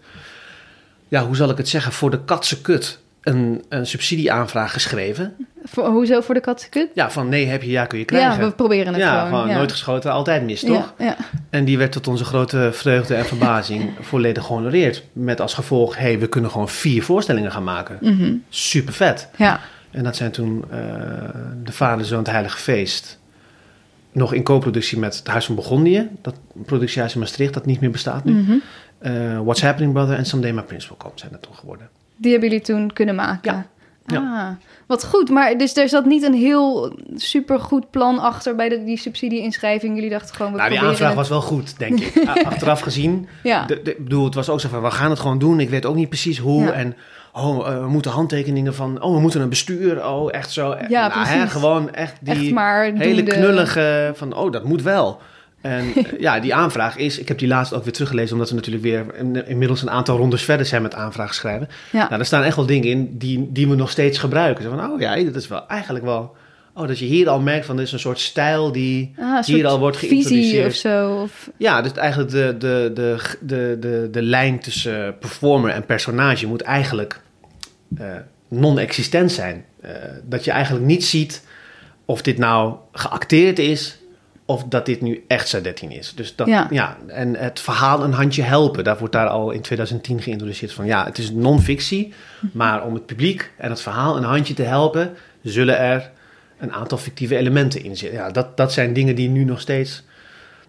[1.07, 5.33] ja, hoe zal ik het zeggen, voor de katse kut een, een subsidieaanvraag geschreven.
[5.63, 6.89] Voor, hoezo voor de kattenkut?
[6.93, 8.39] Ja, van nee heb je, ja kun je krijgen.
[8.39, 9.47] Ja, we proberen het ja, gewoon.
[9.47, 9.55] ja.
[9.55, 10.93] nooit geschoten, altijd mis, toch?
[10.97, 11.15] Ja.
[11.49, 15.03] En die werd tot onze grote vreugde en verbazing volledig gehonoreerd.
[15.13, 17.97] Met als gevolg, hey, we kunnen gewoon vier voorstellingen gaan maken.
[18.01, 18.33] Mhm.
[18.49, 19.29] Super vet.
[19.37, 19.59] ja.
[19.91, 20.77] En dat zijn toen eh,
[21.63, 23.19] De Vader, Zoon, het Heilige Feest.
[24.15, 26.09] Nog in co-productie met het Huis van Burgondië.
[26.21, 28.61] Dat productiehuis in Maastricht, dat niet meer bestaat nu.
[28.97, 31.89] Eh, What's Happening Brother en Someday My Prince Will Come zijn dat toen geworden.
[32.15, 33.51] Die hebben jullie toen kunnen maken.
[33.53, 34.17] Ja.
[34.17, 34.49] Ah,
[34.87, 35.29] wat goed.
[35.29, 39.95] Maar dus er zat niet een heel supergoed plan achter bij de, die subsidie-inschrijving.
[39.95, 41.17] Jullie dachten gewoon, we nou, die aanvraag het.
[41.17, 42.29] was wel goed, denk ik.
[42.45, 43.27] Achteraf gezien.
[43.43, 45.59] Ja, De, bedoel, het was ook zo van, we gaan het gewoon doen.
[45.59, 46.63] Ik weet ook niet precies hoe.
[46.63, 46.71] Ja.
[46.71, 46.95] En
[47.35, 50.07] oh, eh, we moeten handtekeningen van, oh, we moeten een bestuur.
[50.07, 50.75] Oh, echt zo.
[50.89, 51.51] Ja, nou, hè, precies.
[51.51, 55.21] gewoon echt die echt maar hele doende- knullige van, oh, dat moet wel.
[55.61, 58.55] En eh, ja, die aanvraag is, ik heb die laatst ook weer teruggelezen, omdat we
[58.55, 61.67] natuurlijk weer in- inmiddels een aantal rondes verder zijn met aanvragen schrijven.
[61.91, 62.07] Ja.
[62.07, 64.63] Nou, er staan echt wel dingen in die, die we nog steeds gebruiken.
[64.63, 66.35] Zo van, oh ja, dat is wel eigenlijk wel,
[66.73, 69.67] oh, dat je hier al merkt van, dit is een soort stijl die Ah, hier
[69.67, 70.67] al wordt visie geïntroduceerd.
[70.67, 71.15] of zo.
[71.21, 76.47] Of, Ja, dus eigenlijk de, de, de, de, de, de lijn tussen performer en personage
[76.47, 77.19] moet eigenlijk eh,
[78.47, 79.65] non-existent zijn.
[79.81, 79.91] Eh,
[80.23, 81.43] dat je eigenlijk niet ziet
[82.05, 83.99] of dit nou geacteerd is
[84.45, 86.13] of dat dit nu echt Sadettin is.
[86.15, 86.67] Dus dat, Ja.
[86.71, 86.97] ja.
[87.07, 91.05] en het verhaal een handje helpen, dat wordt daar al in 2010 geïntroduceerd van ja,
[91.05, 92.13] het is non-fictie,
[92.53, 96.11] maar om het publiek en het verhaal een handje te helpen, zullen er
[96.59, 98.19] een aantal fictieve elementen in zitten.
[98.19, 100.03] Ja, dat, dat zijn dingen die nu nog steeds.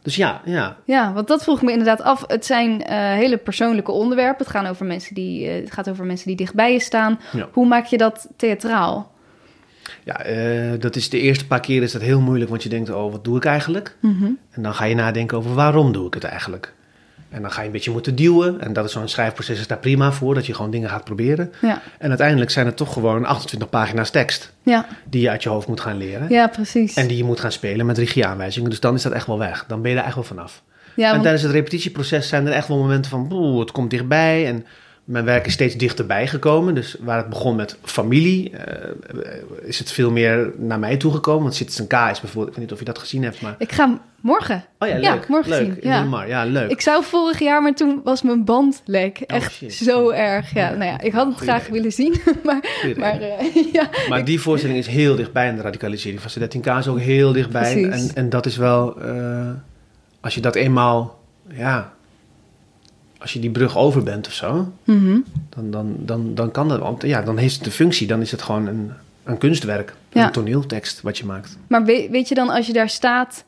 [0.06, 2.24] Dus ja, ja, ja, want dat vroeg me inderdaad af.
[2.26, 4.44] Het zijn eh, hele persoonlijke onderwerpen.
[4.44, 7.20] Het, gaan over mensen die, eh, het gaat over mensen die dichtbij je staan.
[7.32, 7.48] Ja.
[7.52, 9.12] Hoe maak je dat theatraal?
[10.04, 12.90] Ja, eh, dat is de eerste paar keer is dat heel moeilijk, want je denkt,
[12.90, 13.96] oh, wat doe ik eigenlijk?
[14.00, 14.24] Mhm.
[14.50, 16.74] En dan ga je nadenken over waarom doe ik het eigenlijk?
[17.28, 18.60] En dan ga je een beetje moeten duwen.
[18.60, 21.52] En dat is zo'n schrijfproces is daar prima voor, dat je gewoon dingen gaat proberen.
[21.60, 25.48] Ja, En uiteindelijk zijn het toch gewoon 28 pagina's tekst ja, die je uit je
[25.48, 26.28] hoofd moet gaan leren.
[26.28, 26.94] ja precies.
[26.94, 28.70] En die je moet gaan spelen met regieaanwijzingen.
[28.70, 29.64] Dus dan is dat echt wel weg.
[29.68, 30.62] Dan ben je er echt wel vanaf.
[30.94, 34.46] ja, en tijdens het repetitieproces zijn er echt wel momenten van, boe, het komt dichtbij.
[34.46, 34.66] En
[35.06, 36.74] mijn werk is steeds dichterbij gekomen.
[36.74, 38.90] Dus waar het begon met familie, eh,
[39.62, 41.42] is het veel meer naar mij toegekomen.
[41.42, 43.54] Want Citizen K is bijvoorbeeld, ik weet niet of je dat gezien hebt, maar...
[43.58, 44.64] ik ga morgen.
[44.78, 45.02] Oh ja, leuk.
[45.04, 45.60] Ja, morgen leuk.
[45.60, 46.24] zien, In ja.
[46.24, 46.70] Ja, leuk.
[46.70, 49.24] Ik zou vorig jaar, maar toen was mijn band lek.
[49.26, 49.72] Oh, Echt shit.
[49.72, 50.54] zo erg.
[50.54, 52.14] Ja, nou ja, ik had het Goeie graag willen zien.
[52.44, 56.30] Maar, Goeie maar eh, ja, Maar die voorstelling is heel dichtbij en de radicalisering van
[56.30, 57.72] Sadettin K is ook heel dichtbij.
[57.72, 58.08] Precies.
[58.08, 59.50] En, en dat is wel, eh,
[60.20, 61.95] als je dat eenmaal, ja,
[63.26, 65.18] als je die brug over bent of zo, Mhm.
[65.48, 66.78] dan, dan, dan, dan kan dat.
[66.78, 68.92] Want ja, dan heeft het de functie, dan is het gewoon een,
[69.24, 70.24] een kunstwerk, Ja.
[70.26, 71.58] een toneeltekst wat je maakt.
[71.66, 73.44] Maar weet, weet je dan, als je daar staat,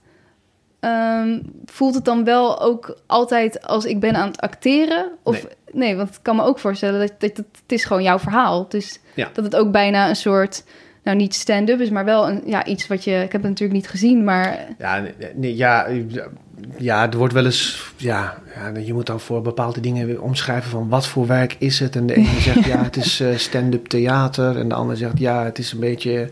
[0.81, 5.11] ehm, voelt het dan wel ook altijd als ik ben aan het acteren?
[5.23, 8.19] Of nee, want ik kan me ook voorstellen dat, dat, dat het is gewoon jouw
[8.19, 8.67] verhaal.
[8.69, 9.31] Dus Ja.
[9.33, 10.65] dat het ook bijna een soort,
[11.09, 13.73] nou niet stand-up is, maar wel een, ja, iets wat je, ik heb het natuurlijk
[13.81, 15.03] niet gezien, maar Ja,
[15.35, 15.87] nee, ja,
[16.77, 20.71] ja, er wordt wel eens, ja, ja, je moet dan voor bepaalde dingen weer omschrijven
[20.71, 21.97] van wat voor werk is het.
[21.97, 24.59] En de ene zegt ja, het is eh, stand-up theater.
[24.59, 26.31] En de ander zegt ja, het is een beetje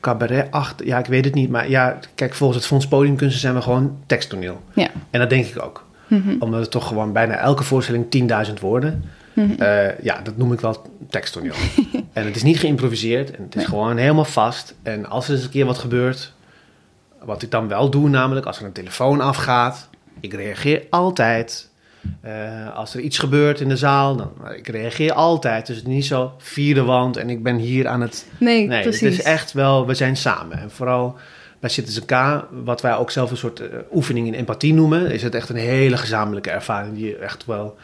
[0.00, 0.86] cabaret-achtig.
[0.86, 1.50] Ja, ik weet het niet.
[1.50, 4.62] Maar ja, kijk, volgens het Fonds Podiumkunsten zijn we gewoon teksttoneel.
[4.74, 4.88] ja.
[5.10, 5.84] En dat denk ik ook.
[6.06, 6.36] Mhm.
[6.38, 8.04] Omdat het toch gewoon bijna elke voorstelling
[8.48, 9.04] 10.000 woorden.
[9.32, 9.62] Mhm.
[9.62, 11.54] Eh, ja, dat noem ik wel teksttoneel.
[12.16, 13.64] en het is niet geïmproviseerd en het is Nee.
[13.70, 14.74] gewoon helemaal vast.
[14.82, 16.32] En als er eens een keer wat gebeurt,
[17.24, 19.88] wat ik dan wel doe, namelijk als er een telefoon afgaat,
[20.20, 21.68] ik reageer altijd.
[22.20, 25.66] Eh, als er iets gebeurt in de zaal, dan ik reageer altijd.
[25.66, 28.26] Dus het is niet zo vierde wand en ik ben hier aan het.
[28.38, 29.00] Nee, Nee, precies.
[29.00, 30.58] het is echt wel, we zijn samen.
[30.58, 31.16] En vooral
[31.60, 35.22] bij Citizen K, wat wij ook zelf een soort eh, oefening in empathie noemen, is
[35.22, 37.76] het echt een hele gezamenlijke ervaring die echt wel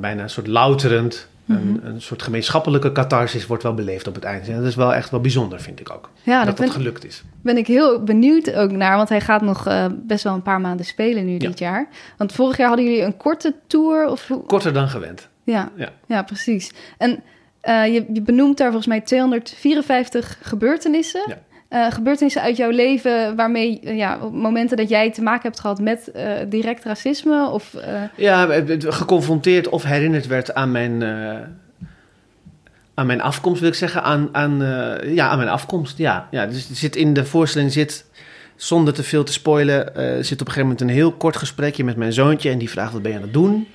[0.00, 4.48] bijna een soort louterend, een, een soort gemeenschappelijke catharsis wordt wel beleefd op het eind.
[4.48, 6.10] En dat is wel echt wel bijzonder, vind ik ook.
[6.22, 7.22] Ja, dat dat gelukt is.
[7.42, 10.60] ben ik heel benieuwd ook naar, want hij gaat nog eh, best wel een paar
[10.60, 11.38] maanden spelen nu Ja.
[11.38, 11.88] dit jaar.
[12.16, 14.30] Want vorig jaar hadden jullie een korte tour of?
[14.46, 15.28] Korter dan gewend.
[15.44, 15.88] Ja, Ja.
[16.06, 16.70] ja precies.
[16.98, 17.22] En
[17.60, 21.22] eh, je, je benoemt daar volgens mij 254 gebeurtenissen.
[21.26, 21.38] Ja.
[21.70, 25.80] Eh, gebeurtenissen uit jouw leven waarmee, eh, ja, momenten dat jij te maken hebt gehad
[25.80, 27.76] met eh, direct racisme of...
[28.16, 31.02] Ja, geconfronteerd of herinnerd werd aan mijn,
[32.94, 34.02] aan mijn afkomst, wil ik zeggen.
[34.02, 34.58] Aan, aan,
[35.14, 36.28] ja, aan mijn afkomst, ja.
[36.30, 36.46] ja.
[36.46, 38.04] Dus zit in de voorstelling zit,
[38.56, 39.84] zonder te veel te spoilen,
[40.24, 42.50] zit op een gegeven moment een heel kort gesprekje met mijn zoontje.
[42.50, 43.66] En die vraagt, wat ben je aan het doen?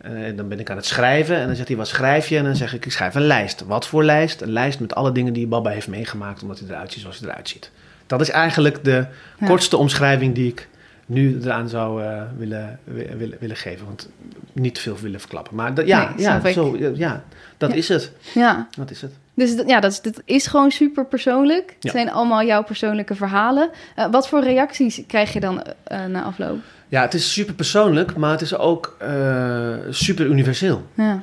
[0.00, 1.36] Eh, dan ben ik aan het schrijven.
[1.36, 2.36] En dan zegt hij, wat schrijf je?
[2.36, 3.64] En dan zeg ik, ik schrijf een lijst.
[3.66, 4.40] Wat voor lijst?
[4.40, 7.28] Een lijst met alle dingen die Baba heeft meegemaakt, omdat hij eruit ziet zoals hij
[7.28, 7.70] eruit ziet.
[8.06, 9.06] Dat is eigenlijk de
[9.38, 9.46] Ja.
[9.46, 10.68] kortste omschrijving die ik
[11.06, 13.86] nu eraan zou eh, willen, wi- willen, willen geven.
[13.86, 14.08] Want
[14.52, 15.54] niet te veel willen verklappen.
[15.56, 17.22] Maar dat- ja, Nee, ja, zo, ja,
[17.58, 17.76] dat Ja.
[17.76, 18.12] is het.
[18.34, 19.12] ja, Dat is het.
[19.34, 21.76] dus ja, dat is, dat is gewoon super persoonlijk.
[21.80, 23.70] Het zijn allemaal jouw persoonlijke verhalen.
[23.96, 25.62] Eh, wat voor reacties krijg je dan
[26.08, 26.58] na afloop?
[26.90, 30.86] Ja, het is super persoonlijk, maar het is ook eh, super universeel.
[30.94, 31.22] Ja,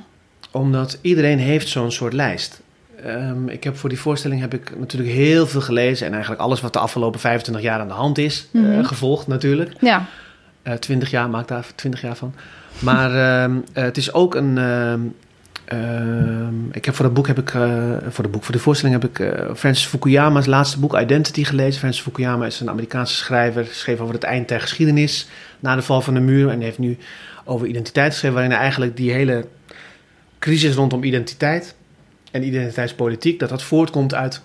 [0.52, 2.62] Omdat iedereen heeft zo'n soort lijst.
[3.04, 6.06] Ehm, ik heb voor die voorstelling heb ik natuurlijk heel veel gelezen.
[6.06, 8.84] En eigenlijk alles wat de afgelopen 25 jaar aan de hand is, eh, Mhm.
[8.84, 9.72] gevolgd natuurlijk.
[9.82, 10.06] ja.
[10.62, 12.34] Eh 20 jaar, maak daar 20 jaar van.
[12.80, 13.10] Maar
[13.44, 14.58] ehm, eh, het is ook een.
[15.68, 19.02] Ehm, ik heb voor dat boek heb ik, eh, voor de boek, voor de voorstelling
[19.02, 21.80] heb ik eh, Francis Fukuyama's laatste boek Identity gelezen.
[21.80, 25.28] Francis Fukuyama is een Amerikaanse schrijver, schreef over het eind der geschiedenis
[25.60, 26.98] na de val van de muur en heeft nu
[27.44, 29.48] over identiteit geschreven, waarin hij eigenlijk die hele
[30.40, 31.76] crisis rondom identiteit
[32.32, 34.42] en identiteitspolitiek, dat dat voortkomt uit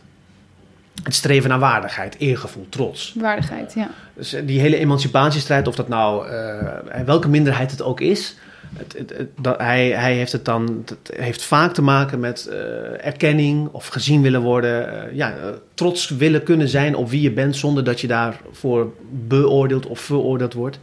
[1.02, 3.14] het streven naar waardigheid, eergevoel, trots.
[3.18, 3.90] Waardigheid, ja.
[4.14, 8.36] Dus eh, die hele emancipatiestrijd, of dat nou eh, welke minderheid het ook is,
[8.76, 13.68] het, het, dat, hij, hij heeft het dan, heeft vaak te maken met eh, erkenning
[13.72, 17.56] of gezien willen worden, eh, ja, eh, trots willen kunnen zijn op wie je bent
[17.56, 20.78] zonder dat je daarvoor beoordeeld of veroordeeld wordt.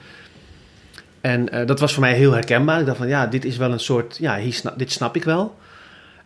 [1.21, 2.79] En dat was voor mij heel herkenbaar.
[2.79, 4.39] Ik dacht van ja, dit is wel een soort, ja,
[4.77, 5.55] dit snap ik wel.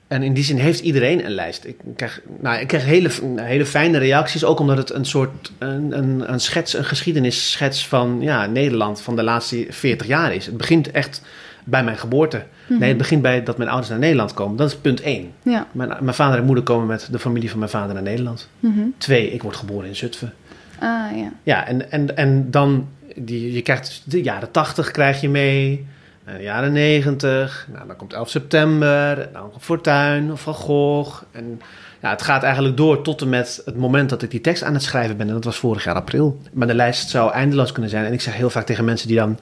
[0.08, 1.66] En in die zin heeft iedereen een lijst.
[1.66, 5.98] Ik krijg, nou, ik krijg hele, hele fijne reacties, ook omdat het een soort een,
[5.98, 10.46] een, een schets, een geschiedenisschets van ja, Nederland van de laatste 40 jaar is.
[10.46, 11.22] Het begint echt
[11.64, 12.44] bij mijn geboorte.
[12.68, 14.58] Nee, het begint bij dat mijn ouders naar Nederland komen.
[14.58, 15.32] Dat is punt één.
[15.44, 15.68] Ja.
[15.72, 18.50] Mijn, mijn vader en moeder komen met de familie van mijn vader naar Nederland.
[18.60, 18.82] Mhm.
[18.98, 20.34] Twee, ik word geboren in Zutphen.
[20.80, 21.32] Ah, ja.
[21.44, 25.86] Ja, en, en, en dan, die, je krijgt de jaren 80 krijg je mee,
[26.24, 31.24] en de jaren 90, nou, dan komt 11 september, dan komt Fortuin of Van Gogh.
[31.32, 31.62] En
[32.02, 34.74] ja, het gaat eigenlijk door tot en met het moment dat ik die tekst aan
[34.74, 35.28] het schrijven ben.
[35.28, 36.42] En dat was vorig jaar april.
[36.52, 38.06] Maar de lijst zou eindeloos kunnen zijn.
[38.06, 39.40] En ik zeg heel vaak tegen mensen die dan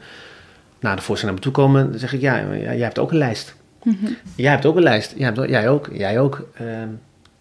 [0.82, 3.18] naar de voorstelling naar me toe komen, dan zeg ik, ja, jij hebt ook een
[3.18, 3.56] lijst.
[3.84, 3.96] Mhm.
[4.36, 5.14] Jij hebt ook een lijst.
[5.18, 5.90] Jij, ook- jij ook.
[5.94, 6.48] Jij ook.
[6.54, 6.88] Ehm,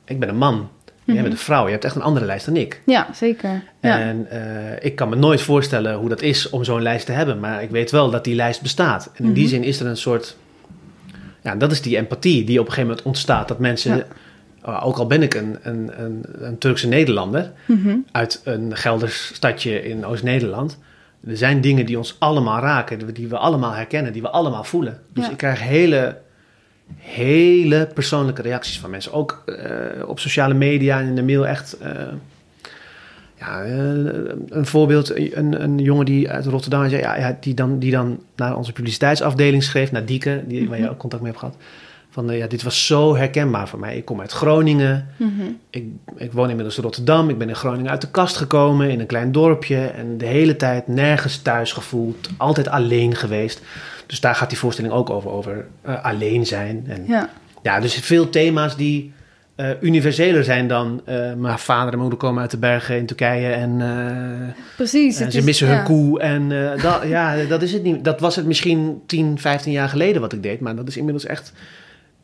[0.05, 0.69] ik ben een man.
[1.05, 1.23] Jij Mhm.
[1.23, 1.65] bent een vrouw.
[1.65, 2.81] Je hebt echt een andere lijst dan ik.
[2.87, 3.63] Ja, zeker.
[3.81, 4.01] Ja.
[4.01, 7.41] En eh, ik kan me nooit voorstellen hoe dat is om zo'n lijst te hebben.
[7.41, 9.11] Maar ik weet wel dat die lijst bestaat.
[9.15, 9.53] En in die Mhm.
[9.53, 10.37] zin is er een soort...
[11.43, 13.49] Ja, dat is die empathie die op een gegeven moment ontstaat.
[13.49, 14.05] Dat mensen, Ja.
[14.69, 17.53] uh, ook al ben ik een, een, een, een Turkse Nederlander...
[18.13, 20.79] Uit een Gelders stadje in Oost-Nederland...
[21.27, 23.15] er zijn dingen die ons allemaal raken.
[23.15, 25.01] Die we allemaal herkennen, die we allemaal voelen.
[25.13, 25.31] Dus Ja.
[25.31, 26.19] ik krijg hele,
[26.97, 29.13] hele persoonlijke reacties van mensen.
[29.13, 31.79] Ook eh, op sociale media en in de mail echt...
[31.79, 31.93] eh,
[33.39, 33.71] ja, eh,
[34.49, 38.23] een voorbeeld, een, een jongen die uit Rotterdam zei, ja, ja, die, dan, die dan
[38.37, 41.57] naar onze publiciteitsafdeling schreef, naar Dieke, die, waar je ook contact mee hebt gehad.
[42.11, 43.97] Van eh, ja, dit was zo herkenbaar voor mij.
[43.97, 45.43] Ik kom uit Groningen, Mhm.
[45.71, 45.85] ik,
[46.17, 49.07] ik woon inmiddels in Rotterdam, ik ben in Groningen uit de kast gekomen, in een
[49.07, 53.61] klein dorpje en de hele tijd nergens thuis gevoeld, altijd alleen geweest.
[54.07, 56.85] Dus daar gaat die voorstelling ook over, over eh, alleen zijn.
[56.89, 57.31] En, Ja.
[57.63, 59.13] ja, dus veel thema's die
[59.55, 61.03] eh, universeler zijn dan
[61.37, 63.83] mijn vader en moeder komen uit de bergen in Turkije en
[64.77, 65.19] Precies.
[65.19, 65.75] het ze is- missen ja.
[65.75, 66.21] hun koe.
[66.21, 66.49] En
[66.83, 68.05] dat, ja, dat is het niet.
[68.05, 71.27] Dat was het misschien 10, 15 jaar geleden wat ik deed, maar dat is inmiddels
[71.27, 71.53] echt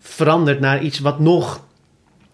[0.07, 1.64] veranderd naar iets wat nog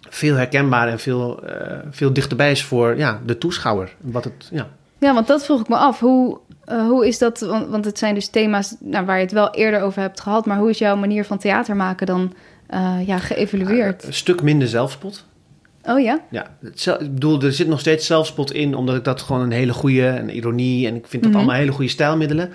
[0.08, 3.94] veel herkenbaar en veel, eh, veel dichterbij is voor ja, de toeschouwer.
[4.00, 4.68] Wat het, ja.
[4.98, 6.00] Ja, want dat vroeg ik me af.
[6.00, 7.40] Hoe, eh, hoe is dat?
[7.40, 10.46] Want, want het zijn dus thema's nou, waar je het wel eerder over hebt gehad.
[10.46, 12.32] Maar hoe is jouw manier van theater maken dan
[12.66, 14.04] eh, ja, geëvalueerd?
[14.04, 15.24] Een stuk minder zelfspot.
[15.84, 16.20] oh ja?
[16.30, 16.46] Ja,
[16.98, 20.06] ik bedoel, er zit nog steeds zelfspot in, omdat ik dat gewoon een hele goede
[20.08, 21.40] en ironie en ik vind dat Mhm.
[21.40, 22.50] allemaal hele goede stijlmiddelen.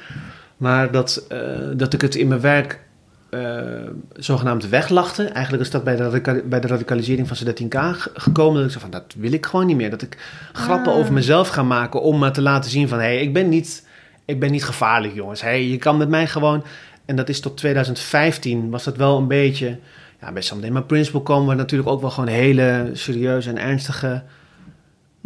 [0.57, 1.27] Maar dat,
[1.75, 2.79] dat ik het in mijn werk
[3.29, 3.41] eh,
[4.15, 5.33] zogenaamd weglachten.
[5.33, 8.55] Eigenlijk is dat bij de, bij de radicalisering van C13K ge- gekomen.
[8.55, 9.89] Dat ik zei van, dat wil ik gewoon niet meer.
[9.89, 10.17] Dat ik
[10.53, 10.97] grappen Ah.
[10.97, 12.97] over mezelf ga maken om maar te laten zien van...
[12.97, 13.87] hé, hey, ik, ben niet,
[14.25, 15.41] ik ben niet gevaarlijk, jongens.
[15.41, 16.63] Hey, je kan met mij gewoon...
[17.05, 19.77] En dat is tot 2015 was dat wel een beetje...
[20.21, 24.23] Ja, bij My Principle komen we natuurlijk ook wel gewoon hele serieuze en ernstige...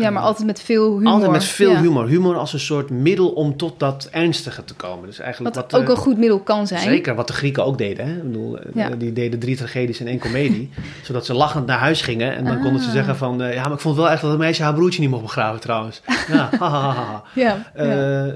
[0.01, 1.13] Ja, maar altijd met veel humor.
[1.13, 1.81] Altijd met veel Ja.
[1.81, 2.07] humor.
[2.07, 5.05] Humor als een soort middel om tot dat ernstige te komen.
[5.05, 6.79] Dus eigenlijk Wat wat, ook eh, een goed middel kan zijn.
[6.81, 8.05] Zeker, wat de Grieken ook deden.
[8.07, 8.15] Hè?
[8.15, 8.89] Ik bedoel, eh, Ja.
[8.89, 10.69] Die deden drie tragedies in één komedie.
[11.03, 12.35] zodat ze lachend naar huis gingen.
[12.35, 12.93] En dan konden ze Ah.
[12.93, 13.41] zeggen van...
[13.41, 15.59] eh, ja, maar ik vond wel echt dat het meisje haar broertje niet mocht begraven
[15.59, 16.01] trouwens.
[16.27, 17.23] Ja, ha, ha, ha, ha.
[17.35, 17.65] Ja,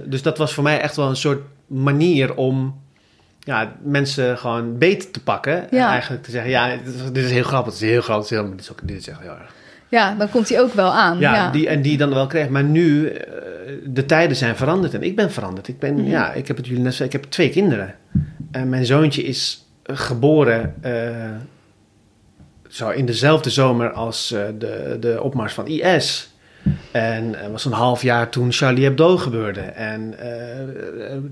[0.06, 2.84] Dus dat was voor mij echt wel een soort manier om...
[3.39, 5.71] Ja, mensen gewoon beet te pakken.
[5.71, 5.89] En Ja.
[5.89, 6.51] eigenlijk te zeggen...
[6.51, 7.73] Ja, dit is, dit heel grappig.
[7.73, 8.15] Het is heel groot.
[8.30, 9.54] Het is heel, dit is, ook, dit is echt heel erg.
[9.95, 11.19] Ja, dan komt hij ook wel aan.
[11.19, 12.49] Ja, Ja, Die, en die dan wel kreeg.
[12.49, 13.23] Maar nu, eh,
[13.86, 15.67] de tijden zijn veranderd en ik ben veranderd.
[15.67, 16.10] Ik, ben, Mhm.
[16.10, 17.95] ja, ik heb het jullie net ik heb twee kinderen.
[18.51, 20.91] En mijn zoontje is eh, geboren eh,
[22.67, 24.27] zo in dezelfde zomer als
[24.60, 26.29] de, de opmars van IS.
[26.91, 29.60] En was een half jaar toen Charlie Hebdo gebeurde.
[29.62, 30.13] En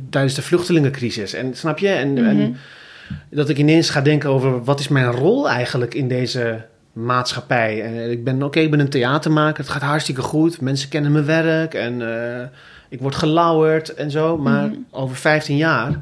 [0.10, 1.34] tijdens de vluchtelingencrisis.
[1.34, 1.88] En snap je?
[1.90, 2.26] En, Mhm.
[2.28, 2.56] en
[3.30, 7.84] dat ik ineens ga denken over wat is mijn rol eigenlijk in deze maatschappij.
[7.84, 9.64] En ik ben oké, ik ben een theatermaker.
[9.64, 10.62] Het gaat hartstikke goed.
[10.62, 12.02] Mensen kennen mijn werk en
[12.42, 12.48] eh,
[12.90, 14.38] ik word gelauwerd en zo.
[14.38, 14.76] Maar Mhm.
[14.90, 16.02] over 15 jaar,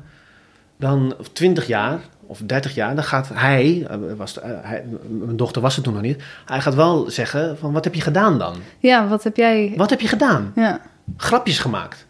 [0.78, 5.38] dan, of 20 jaar of 30 jaar, dan gaat hij, eh, was, eh, hij, mijn
[5.38, 8.38] dochter was het toen nog niet, hij gaat wel zeggen van wat heb je gedaan
[8.40, 8.56] dan?
[8.80, 9.74] Ja, wat heb jij...
[9.78, 10.52] Wat heb je gedaan?
[10.56, 10.82] Ja.
[11.18, 12.08] Grapjes gemaakt.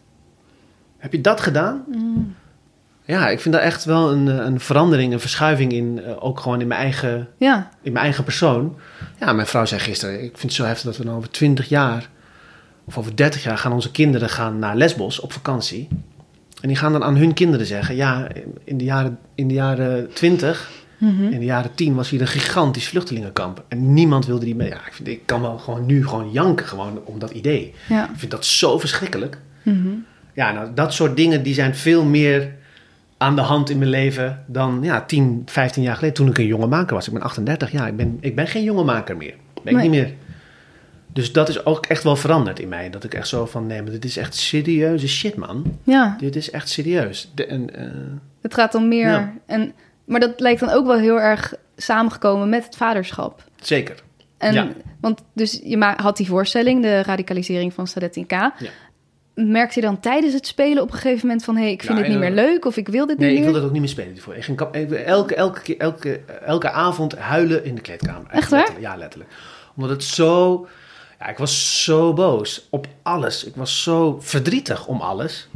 [0.98, 1.84] Heb je dat gedaan?
[1.88, 2.34] Mm.
[3.04, 6.40] Ja, ik vind dat echt wel een, eh, een verandering, een verschuiving in, eh, ook
[6.40, 8.76] gewoon in mijn eigen Ja, in mijn eigen persoon.
[9.20, 11.68] Ja, mijn vrouw zei gisteren, ik vind het zo heftig dat we dan over 20
[11.68, 12.08] jaar
[12.84, 15.88] of over 30 jaar gaan onze kinderen gaan naar Lesbos op vakantie.
[16.60, 18.28] En die gaan dan aan hun kinderen zeggen, ja,
[18.64, 21.22] in de jaren, in de jaren 20, Mhm.
[21.24, 23.64] in de jaren 10 was hier een gigantisch vluchtelingenkamp.
[23.68, 24.68] En niemand wilde die mee.
[24.68, 27.74] Ja, ik, vind, ik kan wel gewoon nu gewoon janken gewoon om dat idee.
[27.88, 28.04] ja.
[28.04, 29.38] Ik vind dat zo verschrikkelijk.
[29.62, 29.88] Mhm.
[30.34, 32.52] Ja, nou, dat soort dingen die zijn veel meer
[33.22, 36.46] aan de hand in mijn leven dan ja, 10, 15 jaar geleden toen ik een
[36.46, 37.06] jonge maker was.
[37.06, 39.34] Ik ben 38 jaar, ik ben, ik ben geen jonge maker meer.
[39.62, 40.12] Ben ik niet meer.
[41.06, 42.90] Dus dat is ook echt wel veranderd in mij.
[42.90, 45.78] Dat ik echt zo van, nee, maar dit is echt serieuze shit, man.
[45.82, 46.16] ja.
[46.18, 47.30] Dit is echt serieus.
[47.34, 47.86] De, en, eh,
[48.42, 49.10] Het gaat dan meer...
[49.10, 49.32] Ja.
[49.46, 49.72] En,
[50.04, 53.44] maar dat lijkt dan ook wel heel erg samengekomen met het vaderschap.
[53.60, 54.02] zeker.
[54.38, 54.68] En, Ja.
[55.00, 58.50] Want dus je had die voorstelling, de radicalisering van Sadet K.
[59.34, 61.56] Merkte je dan tijdens het spelen op een gegeven moment van...
[61.56, 63.36] hé, hey, ik vind Ja, dit niet meer leuk of ik wil dit Nee, niet
[63.38, 63.52] ik meer?
[63.52, 64.18] wil dat ook niet meer spelen.
[64.18, 64.34] Voor.
[64.36, 68.30] Ik ging ik- elke, elke, elke, elke avond huilen in de kleedkamer.
[68.30, 68.58] Echt waar?
[68.58, 69.30] Letterlijk, Ja, letterlijk.
[69.76, 70.66] Omdat het zo...
[71.18, 73.44] Ja, ik was zo boos op alles.
[73.44, 75.48] Ik was zo verdrietig om alles.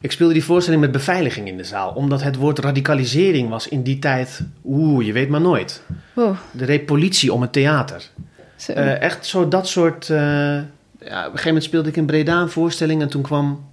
[0.00, 1.92] Ik speelde die voorstelling met beveiliging in de zaal.
[1.92, 4.40] Omdat het woord radicalisering was in die tijd...
[4.64, 5.82] Oeh, je weet maar nooit.
[6.12, 8.08] Wow, Er reed politie om het theater.
[8.56, 8.72] zo.
[8.72, 10.10] Eh, echt zo dat soort...
[10.10, 10.58] eh,
[11.04, 13.02] ja, op een gegeven moment speelde ik in Breda een voorstelling...
[13.02, 13.68] en toen kwam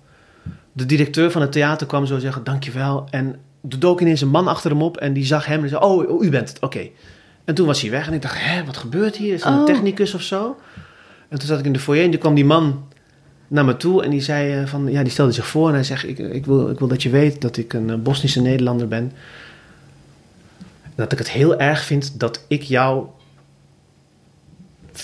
[0.72, 2.44] de directeur van het theater kwam zo zeggen...
[2.44, 3.08] dankjewel.
[3.10, 3.36] En
[3.70, 4.98] er dook ineens een man achter hem op...
[4.98, 5.82] en die zag hem en zei...
[5.84, 6.90] oh, oh, u bent het, oké.
[7.46, 8.36] En toen was hij weg en ik dacht...
[8.40, 9.34] hè, wat gebeurt hier?
[9.34, 9.66] Is er een Oh.
[9.66, 10.58] technicus of zo?
[11.30, 12.86] En toen zat ik in de foyer en toen kwam die man
[13.48, 14.04] naar me toe...
[14.04, 14.92] en die zei eh, van...
[14.92, 16.08] ja, die stelde zich voor en hij zegt...
[16.08, 19.12] ik, ik, wil, ik wil dat je weet dat ik een eh, Bosnische Nederlander ben...
[20.96, 23.08] dat ik het heel erg vind dat ik jou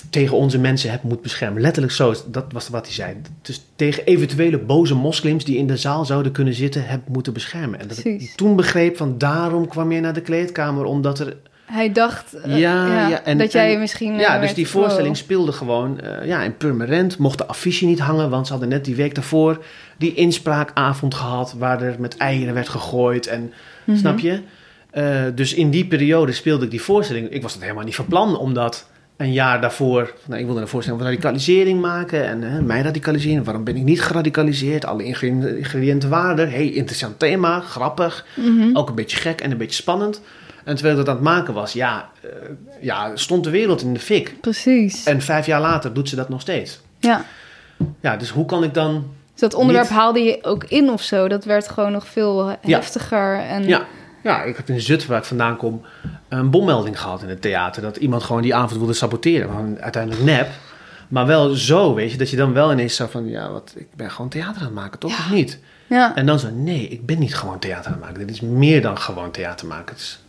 [0.09, 1.61] tegen onze mensen heb moet beschermen.
[1.61, 3.15] Letterlijk zo, dat was wat hij zei.
[3.41, 7.79] Dus tegen eventuele boze moslims die in de zaal zouden kunnen zitten, heb moeten beschermen.
[7.79, 11.35] En dat ik toen begreep van daarom kwam je naar de kleedkamer, omdat er...
[11.65, 14.13] Hij dacht eh, Ja, ja, ja, en- dat jij en- misschien...
[14.19, 17.17] ja, eh, dus die voorstelling speelde gewoon eh, ja, in Purmerend.
[17.17, 19.63] Mocht de affiche niet hangen, want ze hadden net die week daarvoor
[19.97, 23.53] die inspraakavond gehad, waar er met eieren werd gegooid en
[23.85, 23.97] Mhm.
[23.97, 24.39] Snap je?
[25.35, 27.29] Dus in die periode speelde ik die voorstelling.
[27.29, 30.13] Ik was het helemaal niet van plan, omdat een jaar daarvoor...
[30.25, 32.25] Nou, ik wilde een voorstelling van radicalisering maken.
[32.25, 34.85] En hè, mijn radicalisering, waarom ben ik niet geradicaliseerd?
[34.85, 36.51] Alle ingrediënten waren er.
[36.51, 38.25] Hey, interessant thema, grappig.
[38.35, 38.77] Mhm.
[38.77, 40.21] Ook een beetje gek en een beetje spannend.
[40.63, 42.29] En terwijl ik dat aan het maken was, ja, eh,
[42.81, 44.35] ja, stond de wereld in de fik.
[44.41, 45.03] Precies.
[45.05, 46.81] En vijf jaar later doet ze dat nog steeds.
[46.99, 47.25] ja.
[48.01, 48.93] Ja, dus hoe kan ik dan...
[49.31, 51.27] Dus dat onderwerp Niet- haalde je ook in of zo.
[51.27, 52.57] Dat werd gewoon nog veel Ja.
[52.61, 53.39] heftiger.
[53.39, 53.85] En, Ja,
[54.23, 55.81] ja, ik heb in Zutphen, waar ik vandaan kom,
[56.29, 57.81] een bommelding gehad in het theater.
[57.81, 59.49] Dat iemand gewoon die avond wilde saboteren.
[59.49, 60.49] Gewoon uiteindelijk nep.
[61.07, 63.29] Maar wel zo, weet je, dat je dan wel ineens zo van...
[63.29, 65.11] Ja, wat, ik ben gewoon theater aan het maken, toch?
[65.11, 65.17] Ja.
[65.17, 65.59] Of niet?
[65.87, 66.15] Ja.
[66.15, 68.19] En dan zo, nee, ik ben niet gewoon theater aan het maken.
[68.19, 69.93] Dit is meer dan gewoon theater maken.
[69.93, 70.19] Het is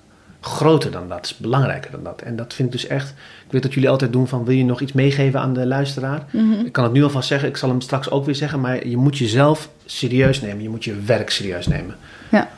[0.40, 2.22] groter dan dat, het is belangrijker dan dat.
[2.22, 3.08] En dat vind ik dus echt...
[3.46, 6.24] Ik weet dat jullie altijd doen van, wil je nog iets meegeven aan de luisteraar?
[6.30, 6.52] Mhm.
[6.52, 8.60] Ik kan het nu alvast zeggen, ik zal hem straks ook weer zeggen...
[8.60, 10.62] maar je moet jezelf serieus nemen.
[10.62, 11.96] Je moet je werk serieus nemen.
[12.30, 12.48] Ja.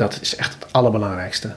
[0.00, 1.54] Dat is echt het allerbelangrijkste.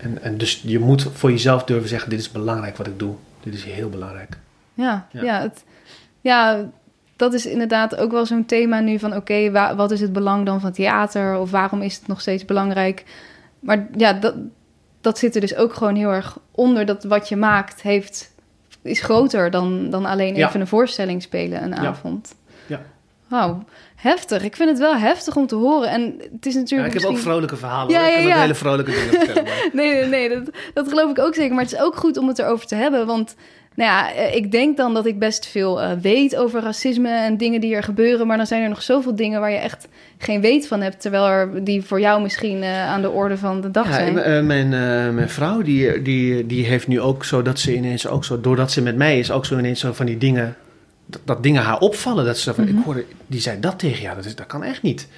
[0.00, 3.14] En, en dus je moet voor jezelf durven zeggen: dit is belangrijk wat ik doe.
[3.42, 4.38] Dit is heel belangrijk.
[4.74, 5.22] Ja, Ja.
[5.22, 5.40] ja.
[5.40, 5.64] het,
[6.20, 6.64] ja
[7.16, 9.16] dat is inderdaad ook wel zo'n thema nu van...
[9.16, 11.38] oké, wa- wat is het belang dan van theater?
[11.38, 13.04] Of waarom is het nog steeds belangrijk?
[13.60, 14.34] Maar ja, dat,
[15.00, 16.86] dat zit er dus ook gewoon heel erg onder...
[16.86, 18.32] dat wat je maakt heeft,
[18.82, 20.48] is groter dan, dan alleen Ja.
[20.48, 21.88] even een voorstelling spelen een Ja.
[21.88, 22.34] avond.
[22.66, 22.80] Ja.
[23.28, 23.64] Wauw,
[24.04, 24.42] heftig.
[24.42, 25.88] Ik vind het wel heftig om te horen.
[25.88, 27.92] En het is Ja, natuurlijk ik heb ook vrolijke verhalen.
[27.92, 28.06] Ja.
[28.08, 28.40] Ik ja, ook ja.
[28.40, 29.42] hele vrolijke dingen vertellen.
[29.44, 31.54] maar- Nee, nee, nee, dat, dat geloof ik ook zeker.
[31.54, 33.06] Maar het is ook goed om het erover te hebben.
[33.06, 33.34] Want
[33.76, 37.36] nou ja, eh, ik denk dan dat ik best veel eh, weet over racisme en
[37.36, 38.26] dingen die er gebeuren.
[38.26, 39.88] Maar dan zijn er nog zoveel dingen waar je echt
[40.18, 41.00] geen weet van hebt.
[41.00, 44.46] Terwijl er die voor jou misschien eh, aan de orde van de dag Ja, zijn.
[44.46, 44.68] mijn,
[45.14, 48.72] mijn vrouw die, die, die heeft nu ook zo dat ze ineens ook zo, doordat
[48.72, 50.56] ze met mij is, ook zo ineens zo van die dingen,
[51.06, 52.24] dat, dat dingen haar opvallen.
[52.24, 52.78] Dat ze van, Mhm.
[52.78, 55.08] ik hoorde, die zei dat tegen jou, dat, is, dat kan echt niet.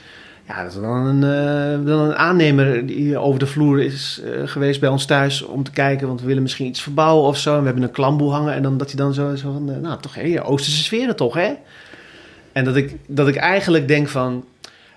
[0.49, 4.31] Ja, dat is dan een, eh, dan een aannemer die over de vloer is eh,
[4.45, 7.53] geweest bij ons thuis om te kijken, want we willen misschien iets verbouwen of zo.
[7.55, 9.77] En we hebben een klamboe hangen en dan dat hij dan zo, zo van, eh,
[9.77, 11.53] nou toch, hé, Oosterse sferen toch, hè?
[12.53, 14.45] En dat ik, dat ik eigenlijk denk van,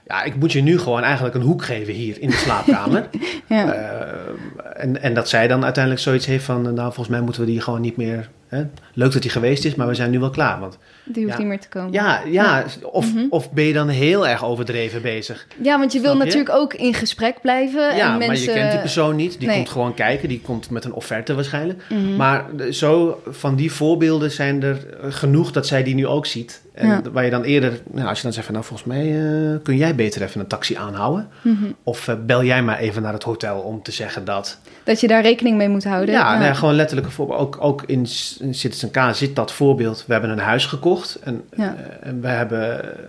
[0.08, 3.10] ja, ik moet je nu gewoon eigenlijk een hoek geven hier in de slaapkamer.
[3.48, 3.74] ja.
[3.74, 7.48] Eh, en, en dat zij dan uiteindelijk zoiets heeft van, nou, volgens mij moeten we
[7.48, 8.30] die gewoon niet meer.
[8.50, 8.66] Hè?
[8.94, 10.60] Leuk dat hij geweest is, maar we zijn nu wel klaar.
[10.60, 10.78] Want
[11.12, 11.40] die hoeft ja.
[11.42, 11.92] niet meer te komen.
[11.92, 13.26] ja, ja, Of, Mhm.
[13.30, 15.48] of ben je dan heel erg overdreven bezig?
[15.62, 16.18] Ja, want je wil je?
[16.18, 17.82] natuurlijk ook in gesprek blijven.
[17.96, 18.54] ja, en maar mensen...
[18.54, 19.38] je kent die persoon niet.
[19.40, 19.56] Die Nee.
[19.58, 20.30] komt gewoon kijken.
[20.30, 21.84] Die komt met een offerte waarschijnlijk.
[21.90, 22.16] Mhm.
[22.16, 26.62] Maar zo van die voorbeelden zijn er eh, genoeg dat zij die nu ook ziet.
[26.74, 27.02] En Ja.
[27.12, 29.78] waar je dan eerder, nou, als je dan zegt van, nou volgens mij eh, kun
[29.78, 31.28] jij beter even een taxi aanhouden.
[31.42, 31.64] Mhm.
[31.84, 34.58] Of eh, bel jij maar even naar het hotel om te zeggen dat.
[34.84, 36.16] Dat je daar rekening mee moet houden.
[36.16, 37.40] Ja, nou gewoon letterlijke voorbeeld.
[37.40, 38.08] Ook, ook in,
[38.40, 40.04] in Citizen K zit dat voorbeeld.
[40.08, 41.76] We hebben een huis gekocht en, Ja.
[41.76, 43.00] eh, en we hebben eh,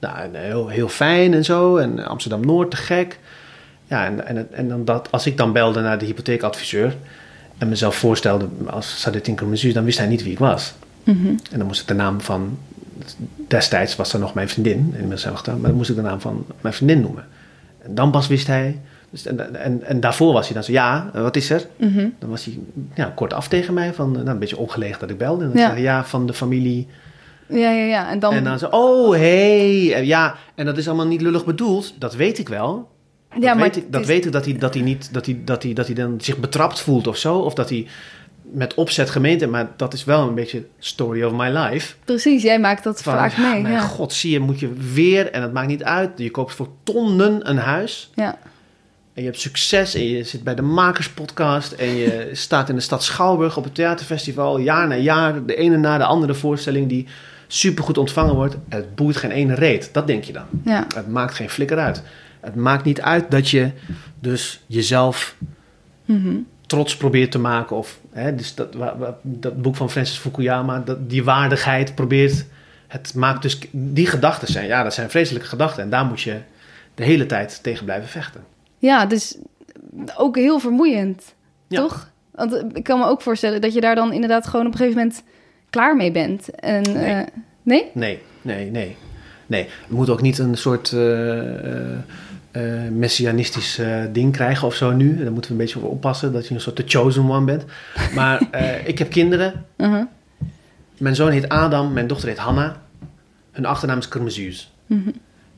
[0.00, 1.76] nou, heel, heel fijn en zo.
[1.76, 3.18] En Amsterdam-Noord te gek.
[3.86, 6.96] Ja, en, en, en dan dat, als ik dan belde naar de hypotheekadviseur
[7.58, 10.74] en mezelf voorstelde als Sadet Tinker dan wist hij niet wie ik was.
[11.04, 11.26] Mhm.
[11.26, 12.58] En dan moest ik de naam van,
[13.48, 16.02] destijds was er nog mijn vriendin, inmiddels zijn we getrouwd, maar dan moest ik de
[16.02, 17.24] naam van mijn vriendin noemen.
[17.82, 18.80] En dan pas wist hij,
[19.10, 21.66] dus, en, en, en daarvoor was hij dan zo, ja, eh, wat is er?
[21.76, 22.06] Mhm.
[22.18, 22.58] Dan was hij
[22.94, 25.44] ja, kort af tegen mij, van, nou, een beetje ongelegen dat ik belde.
[25.44, 25.64] En dan Ja.
[25.64, 26.88] zei hij, ja, van de familie.
[27.48, 28.10] Ja, ja, ja.
[28.10, 28.32] En dan...
[28.34, 32.14] En dan zo, oh, hey, Eh, ja, en dat is allemaal niet lullig bedoeld, dat
[32.14, 32.88] weet ik wel.
[33.34, 35.26] Dat, ja, maar weet, ik, dat is- weet ik dat hij, dat hij niet, dat
[35.26, 37.86] hij, dat hij, dat hij dan zich betrapt voelt of zo, of dat hij
[38.42, 41.94] met opzet gemeend heeft, maar dat is wel een beetje story of my life.
[42.04, 43.62] Precies, jij maakt dat Van, vaak ja, mee.
[43.62, 43.80] Mijn Ja.
[43.80, 47.50] god, zie je, moet je weer, en het maakt niet uit, je koopt voor tonnen
[47.50, 48.10] een huis.
[48.14, 48.38] ja.
[49.14, 52.80] En je hebt succes en je zit bij de Makerspodcast en je staat in de
[52.80, 54.58] stad Schouwburg op het theaterfestival.
[54.58, 57.06] Jaar na jaar, de ene na de andere voorstelling die
[57.54, 58.56] supergoed ontvangen wordt.
[58.68, 60.44] Het boeit geen ene reet, dat denk je dan.
[60.64, 60.86] ja.
[60.94, 62.02] Het maakt geen flikker uit.
[62.40, 63.70] Het maakt niet uit dat je
[64.20, 65.34] dus jezelf
[66.04, 66.36] Mhm.
[66.66, 67.76] trots probeert te maken.
[67.76, 68.76] Of hè, dus dat,
[69.22, 72.44] dat boek van Francis Fukuyama, dat, die waardigheid probeert.
[72.88, 75.82] Het maakt dus die gedachten zijn, ja, dat zijn vreselijke gedachten.
[75.82, 76.38] En daar moet je
[76.94, 78.44] de hele tijd tegen blijven vechten.
[78.78, 79.36] Ja, dus
[80.16, 81.34] ook heel vermoeiend,
[81.68, 81.80] Ja.
[81.80, 82.10] toch?
[82.30, 84.98] Want ik kan me ook voorstellen dat je daar dan inderdaad gewoon op een gegeven
[84.98, 85.22] moment
[85.74, 86.50] klaar mee bent.
[86.50, 87.04] En, Nee.
[87.04, 87.26] eh,
[87.62, 87.90] nee?
[87.92, 88.96] Nee, nee, nee.
[89.46, 92.00] Nee, het moet ook niet een soort eh, eh,
[92.90, 93.80] messianistisch
[94.12, 95.22] ding krijgen of zo nu.
[95.22, 97.64] Daar moeten we een beetje voor oppassen, dat je een soort the chosen one bent.
[98.14, 98.42] Maar
[98.92, 99.64] ik heb kinderen.
[99.76, 100.04] Uh-huh.
[100.98, 102.82] Mijn zoon heet Adam, mijn dochter heet Hanna.
[103.52, 104.72] Hun achternaam is Kermezuus.
[104.86, 105.10] Mhm.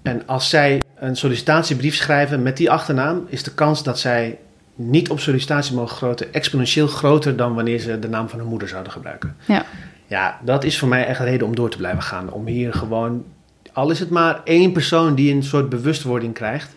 [0.02, 4.38] En als zij een sollicitatiebrief schrijven met die achternaam, is de kans dat zij
[4.74, 8.68] niet op sollicitatie mogen groten exponentieel groter dan wanneer ze de naam van hun moeder
[8.68, 9.36] zouden gebruiken.
[9.46, 9.64] Ja.
[10.06, 12.32] Ja, dat is voor mij echt een reden om door te blijven gaan.
[12.32, 13.24] Om hier gewoon,
[13.72, 16.74] al is het maar één persoon die een soort bewustwording krijgt,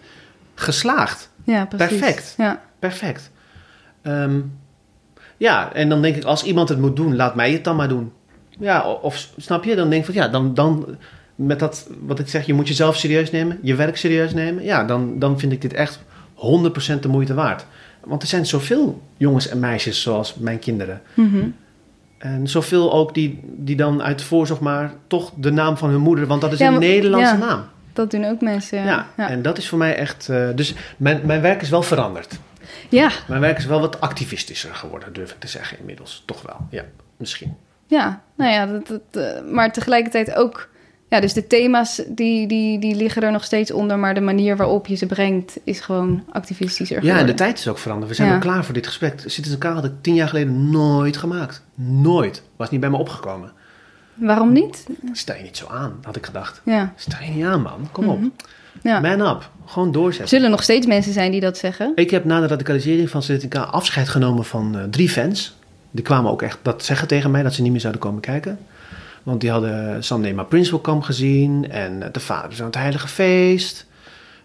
[0.55, 1.29] geslaagd.
[1.43, 1.99] Ja, precies.
[1.99, 2.33] Perfect.
[2.37, 2.61] Ja.
[2.79, 3.31] Perfect.
[4.01, 4.39] Ehm,
[5.37, 7.87] ja, en dan denk ik, als iemand het moet doen, laat mij het dan maar
[7.87, 8.11] doen.
[8.59, 9.75] Ja, of snap je?
[9.75, 10.97] Dan denk ik van, ja, dan, dan
[11.35, 14.63] met dat, wat ik zeg, je moet jezelf serieus nemen, je werk serieus nemen.
[14.63, 15.99] Ja, dan, dan vind ik dit echt
[16.35, 17.65] 100% de moeite waard.
[18.03, 21.01] Want er zijn zoveel jongens en meisjes zoals mijn kinderen.
[21.13, 21.47] Mhm.
[22.19, 26.27] En zoveel ook die, die dan uit voorzorg maar toch de naam van hun moeder,
[26.27, 27.37] want dat is Ja, een maar- Nederlandse ja.
[27.45, 27.63] naam.
[27.93, 28.77] Dat doen ook mensen.
[28.79, 29.29] Ja, Ja, ja.
[29.29, 30.29] en dat is voor mij echt.
[30.29, 32.39] eh, dus mijn, mijn werk is wel veranderd.
[32.89, 33.09] ja.
[33.27, 36.23] Mijn werk is wel wat activistischer geworden, durf ik te zeggen inmiddels.
[36.25, 36.83] Toch wel, ja,
[37.17, 37.55] misschien.
[37.87, 40.69] Ja, nou ja, dat, dat, eh, maar tegelijkertijd ook...
[41.09, 43.99] Ja, dus de thema's die, die, die liggen er nog steeds onder...
[43.99, 47.67] maar de manier waarop je ze brengt is gewoon activistischer Ja, en de tijd is
[47.67, 48.09] ook veranderd.
[48.09, 48.37] We zijn Ja.
[48.37, 49.21] klaar voor dit gesprek.
[49.25, 51.63] Citizen K had ik tien jaar geleden nooit gemaakt.
[51.75, 52.41] Nooit.
[52.55, 53.51] Was niet bij me opgekomen.
[54.13, 54.87] Waarom niet?
[55.13, 56.61] Sta je niet zo aan, had ik gedacht.
[56.65, 56.93] Ja.
[56.95, 57.89] Sta je niet aan, man.
[57.91, 58.19] Kom op.
[58.19, 58.29] Mhm.
[58.83, 58.99] Ja.
[58.99, 59.49] Man up.
[59.65, 60.23] Gewoon doorzetten.
[60.23, 61.91] Er zullen nog steeds mensen zijn die dat zeggen.
[61.95, 65.57] Ik heb na de radicalisering van Seletica afscheid genomen van eh, drie fans.
[65.91, 68.59] Die kwamen ook echt dat zeggen tegen mij dat ze niet meer zouden komen kijken.
[69.29, 73.85] Want die hadden Sandema Principal Camp gezien en eh, de vader van het Heilige Feest.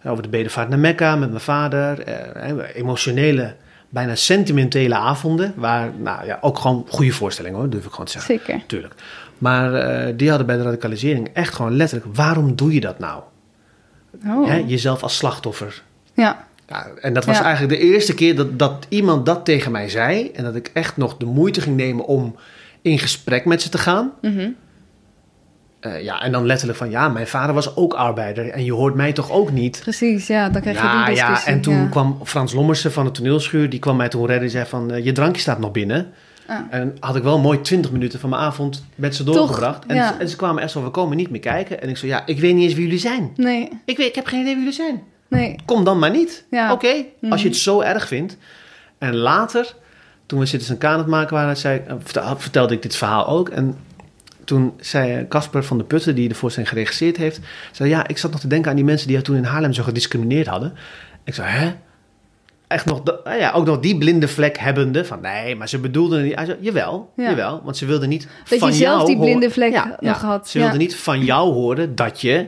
[0.04, 2.00] Over de bedevaart naar Mekka met mijn vader.
[2.00, 3.54] eh, emotionele,
[3.88, 5.52] bijna sentimentele avonden.
[5.56, 8.34] Waar, nou ja, ook gewoon goede voorstellingen hoor, durf ik gewoon te zeggen.
[8.44, 8.62] Zeker.
[8.66, 8.94] Tuurlijk.
[9.38, 13.22] Maar eh, die hadden bij de radicalisering echt gewoon letterlijk, waarom doe je dat nou?
[14.26, 14.48] Oh.
[14.48, 15.82] Hè, jezelf als slachtoffer
[16.14, 16.46] Ja.
[16.68, 17.44] ja, en dat was Ja.
[17.44, 20.30] eigenlijk de eerste keer dat, dat iemand dat tegen mij zei.
[20.30, 22.36] En dat ik echt nog de moeite ging nemen om
[22.82, 24.12] in gesprek met ze te gaan.
[24.20, 24.48] Mhm.
[25.84, 28.48] Eh, ja, en dan letterlijk van ja, mijn vader was ook arbeider.
[28.50, 29.78] En je hoort mij toch ook niet.
[29.82, 31.86] Precies, ja, dan krijg je Ja, die ja, en toen ja.
[31.86, 33.70] kwam Frans Lommersen van de toneelschuur.
[33.70, 36.12] Die kwam mij toen redden en zei van eh, je drankje staat nog binnen.
[36.46, 36.58] Ah.
[36.70, 39.86] En had ik wel mooi 20 minuten van mijn avond met ze Toch, doorgebracht.
[39.86, 40.18] En, ja.
[40.18, 41.82] en ze kwamen echt zo, we komen niet meer kijken.
[41.82, 43.32] En ik zei, ja, ik weet niet eens wie jullie zijn.
[43.36, 45.02] Nee, Ik, weet, ik heb geen idee wie jullie zijn.
[45.28, 45.56] nee.
[45.64, 46.44] Kom dan maar niet.
[46.50, 46.72] Ja.
[46.72, 47.42] Oké, als je Mhm.
[47.46, 48.36] het zo erg vindt.
[48.98, 49.74] En later,
[50.26, 53.48] toen we Kane aan het maken waren, zei, eh, vertel- vertelde ik dit verhaal ook.
[53.48, 53.76] En
[54.44, 57.40] toen zei Casper van de Putten, die de voorstelling geregisseerd heeft,
[57.72, 59.72] zei ja, ik zat nog te denken aan die mensen die jou toen in Haarlem
[59.72, 60.72] zo gediscrimineerd hadden.
[61.24, 61.72] Ik zei, hè?
[62.66, 66.22] Echt nog, ah ja, ook nog die blinde vlek hebbende van nee, maar ze bedoelden
[66.22, 66.40] niet.
[66.44, 67.28] Zei, jawel, Ja.
[67.30, 70.20] jawel, want ze wilden niet Dat van je zelf jou die blinde vlek Ja, nog
[70.20, 70.48] had.
[70.48, 72.46] Ze wilden niet van jou horen dat je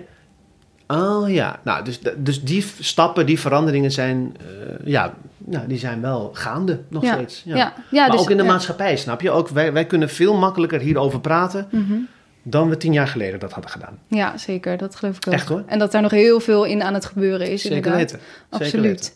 [0.89, 6.01] Oh ja, nou, dus, dus die stappen, die veranderingen zijn, eh, ja, nou, die zijn
[6.01, 7.43] wel gaande nog Ja, steeds.
[7.45, 7.57] Ja.
[7.57, 9.30] Ja, ja, maar dus, ook in de maatschappij, snap je?
[9.30, 11.93] Ook wij, wij kunnen veel makkelijker hierover praten Mhm.
[12.43, 13.99] dan we tien jaar geleden dat hadden gedaan.
[14.09, 14.76] Ja, zeker.
[14.76, 15.32] Dat geloof ik ook.
[15.34, 15.62] Echt, hoor.
[15.66, 17.61] En dat daar nog heel veel in aan het gebeuren is.
[17.62, 18.01] Zeker inderdaad.
[18.01, 18.18] weten.
[18.51, 18.84] Zeker Absoluut.
[19.01, 19.12] weten.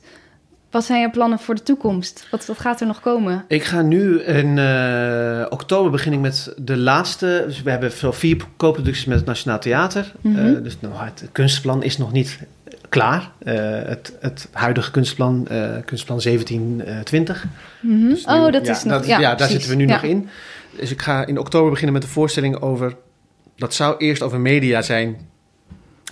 [0.71, 2.27] Wat zijn je plannen voor de toekomst?
[2.31, 3.45] Wat, wat gaat er nog komen?
[3.49, 7.45] Ik ga nu in eh, oktober begin ik met de laatste.
[7.47, 10.13] Dus we hebben zo vier co-producties met het Nationaal Theater.
[10.21, 10.39] Mhm.
[10.57, 12.39] Eh, dus nou, het kunstplan is nog niet
[12.89, 13.31] klaar.
[13.39, 13.55] Eh,
[13.85, 15.47] het, het huidige kunstplan,
[15.85, 17.45] kunstplan 1720.
[17.81, 18.09] Mhm.
[18.09, 18.93] Dus nu- oh, dat ja, is nog...
[18.97, 19.93] dat- ja, ja, daar zitten we nu Ja.
[19.93, 20.29] nog in.
[20.79, 22.97] Dus ik ga in oktober beginnen met een voorstelling over...
[23.57, 25.17] Dat zou eerst over media zijn.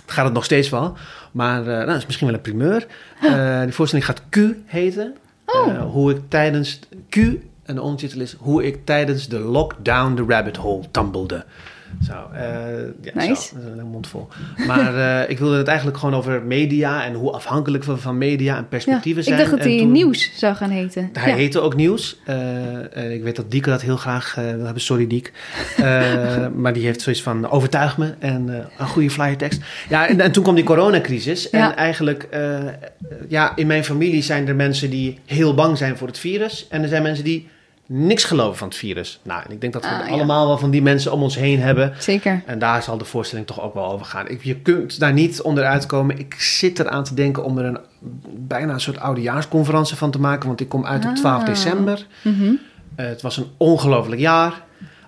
[0.09, 0.97] Gaat het nog steeds wel.
[1.31, 2.87] Maar eh, nou, dat is misschien wel een primeur.
[3.21, 5.15] Eh die voorstelling gaat Q heten.
[5.45, 5.69] Oh.
[5.69, 6.79] Eh, hoe ik tijdens...
[7.09, 7.15] Q,
[7.63, 8.35] en de ondertitel is...
[8.39, 11.45] Hoe ik tijdens de lockdown the rabbit hole tumbelde.
[12.05, 12.41] Zo, eh,
[13.01, 13.33] ja, Nice.
[13.41, 14.27] zo, een mond vol.
[14.67, 17.05] Maar eh, ik wilde het eigenlijk gewoon over media...
[17.05, 18.67] en hoe afhankelijk we van media en Ja.
[18.69, 19.39] perspectieven Ik zijn.
[19.39, 21.09] dacht dat hij toen- nieuws zou gaan heten.
[21.13, 21.35] hij ja.
[21.35, 22.17] heette ook Nieuws.
[22.25, 24.81] Eh, ik weet dat Dieke dat heel graag wil hebben.
[24.81, 25.31] Sorry, Diek.
[25.77, 28.47] Eh, maar die heeft zoiets van overtuig me en
[28.77, 29.61] een goede flyertekst.
[29.89, 31.49] Ja, en, en toen kwam die coronacrisis.
[31.49, 32.27] En eigenlijk,
[33.27, 36.67] ja, in mijn familie zijn er mensen die heel bang zijn voor het virus.
[36.69, 37.47] En er zijn mensen die
[37.91, 39.19] niks geloven van het virus.
[39.23, 40.11] Nou, en ik denk dat we Ah, ja.
[40.13, 41.93] allemaal wel van die mensen om ons heen hebben.
[41.99, 42.41] Zeker.
[42.45, 44.27] En daar zal de voorstelling toch ook wel over gaan.
[44.27, 46.19] Ik, je kunt daar niet onderuit komen.
[46.19, 47.77] Ik zit eraan te denken om er een,
[48.47, 50.47] bijna een soort oudejaarsconferentie van te maken.
[50.47, 51.45] Want ik kom uit op 12 Ah.
[51.47, 52.05] december.
[52.21, 52.51] Mhm.
[52.95, 54.61] Eh, het was een ongelooflijk jaar.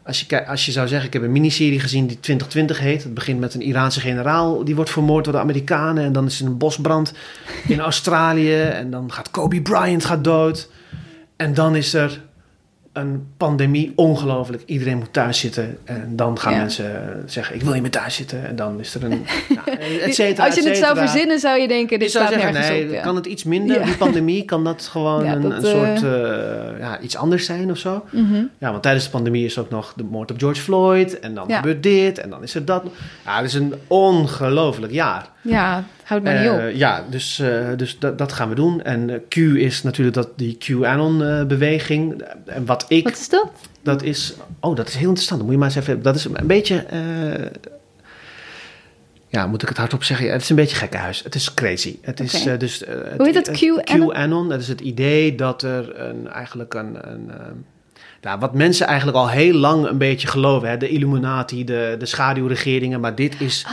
[0.04, 3.04] Als je, als je zou zeggen, ik heb een miniserie gezien die 2020 heet.
[3.04, 6.04] Het begint met een Iraanse generaal die wordt vermoord door de Amerikanen.
[6.04, 7.14] En dan is er een bosbrand
[7.68, 8.62] in Australië.
[8.62, 10.70] En dan gaat Kobe Bryant gaat dood.
[11.36, 12.22] En dan is er
[12.94, 14.64] een pandemie, ongelooflijk.
[14.66, 15.78] Iedereen moet thuis zitten.
[15.84, 16.58] En dan gaan Ja.
[16.58, 18.48] mensen zeggen, ik wil niet meer thuis zitten.
[18.48, 19.10] En dan is er een,
[19.66, 22.40] nou, et cetera, Als je et het zou verzinnen, zou je denken, dit zou staat
[22.40, 22.94] zeggen, nergens nee, op.
[22.94, 23.02] Ja.
[23.02, 23.80] kan het iets minder?
[23.80, 23.86] Ja.
[23.86, 28.06] Die pandemie, kan dat gewoon een, eh, soort, eh, ja, iets anders zijn of zo?
[28.10, 28.44] Mhm.
[28.58, 31.20] Ja, want tijdens de pandemie is ook nog de moord op George Floyd.
[31.20, 32.84] En dan gebeurt dit en dan is er dat.
[33.26, 35.30] Ja, het is een ongelooflijk jaar.
[35.42, 36.58] Ja, houdt maar niet op.
[36.60, 38.82] Eh, ja, dus, eh, dus dat, dat gaan we doen.
[38.82, 42.22] En eh, Q is natuurlijk dat, die QAnon-beweging.
[42.46, 43.52] en wat ik, Wat is dat?
[43.82, 44.34] dat is...
[44.60, 45.40] Oh, dat is heel interessant.
[45.40, 46.02] Dan moet je maar eens even...
[46.02, 46.76] Dat is een beetje...
[46.76, 47.72] eh,
[49.28, 50.26] ja, moet ik het hardop zeggen?
[50.26, 51.24] Ja, het is een beetje gekkenhuis.
[51.24, 51.96] Het is crazy.
[52.02, 52.84] Het is eh, dus...
[52.84, 53.52] eh, Hoe heet dat?
[53.52, 54.10] QAnon?
[54.10, 54.50] QAnon.
[54.50, 56.98] Dat is het idee dat er een, eigenlijk een...
[57.12, 57.32] een
[58.22, 60.70] nou, wat mensen eigenlijk al heel lang een beetje geloven.
[60.70, 60.78] Hè?
[60.78, 63.00] De Illuminati, de, de schaduwregeringen.
[63.00, 63.66] Maar dit is...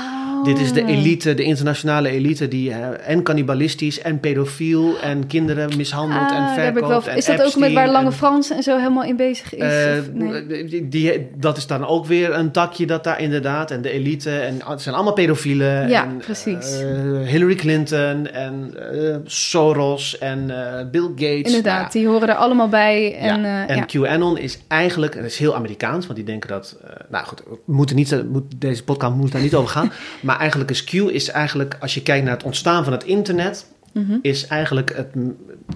[0.45, 0.89] Dit is de Oh.
[0.91, 6.67] elite, de internationale elite, die hè, en cannibalistisch en pedofiel en kinderen mishandelt Ah, en
[6.67, 6.89] ik verkoopt.
[7.05, 9.55] wel, en is dat ook met waar Lange en- Frans en zo helemaal in bezig
[9.55, 9.63] is?
[9.63, 10.65] eh, nee?
[10.65, 13.71] die, die- dat is dan ook weer een takje dat daar inderdaad.
[13.71, 14.31] En de elite.
[14.31, 15.89] En het zijn allemaal pedofielen.
[15.89, 16.81] Ja, en, precies.
[16.81, 16.87] eh,
[17.27, 21.43] Hillary Clinton en eh, Soros en eh, Bill Gates.
[21.43, 23.17] Inderdaad, Nou die horen er allemaal bij.
[23.17, 23.85] En, ja, eh, en ja.
[23.87, 27.43] QAnon is eigenlijk, en dat is heel Amerikaans, want die denken dat, eh, nou goed,
[27.65, 29.93] moeten niet, eh, moet, deze podcast moet daar niet over gaan.
[30.29, 33.67] maar eigenlijk is Q is eigenlijk, als je kijkt naar het ontstaan van het internet,
[33.93, 34.17] Mhm.
[34.23, 35.07] is eigenlijk het,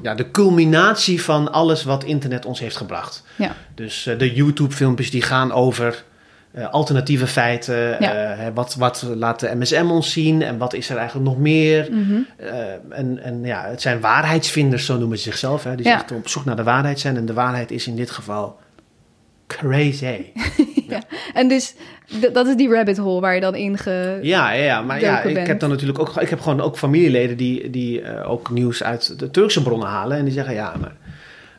[0.02, 3.22] ja, de culminatie van alles wat internet ons heeft gebracht.
[3.36, 3.54] Ja.
[3.74, 6.04] Dus eh, de YouTube-filmpjes die gaan over
[6.52, 7.74] eh, alternatieve feiten.
[7.76, 8.34] Ja.
[8.34, 11.88] eh, wat, wat laat de MSM ons zien en wat is er eigenlijk nog meer?
[11.90, 12.20] Mhm.
[12.90, 15.64] En, en ja, het zijn waarheidsvinders, zo noemen ze zichzelf.
[15.64, 15.94] Hè, die Ja.
[15.94, 17.16] echt op zoek naar de waarheid zijn.
[17.16, 18.58] En de waarheid is in dit geval
[19.46, 20.24] crazy.
[21.34, 21.74] En dus
[22.32, 24.18] dat is die rabbit hole waar je dan in ge...
[24.22, 25.46] Ja, ja, ja, maar ja, ik bent.
[25.46, 29.18] heb dan natuurlijk ook, ik heb gewoon ook familieleden die, die eh, ook nieuws uit
[29.18, 30.16] de Turkse bronnen halen.
[30.16, 30.92] En die zeggen, ja, maar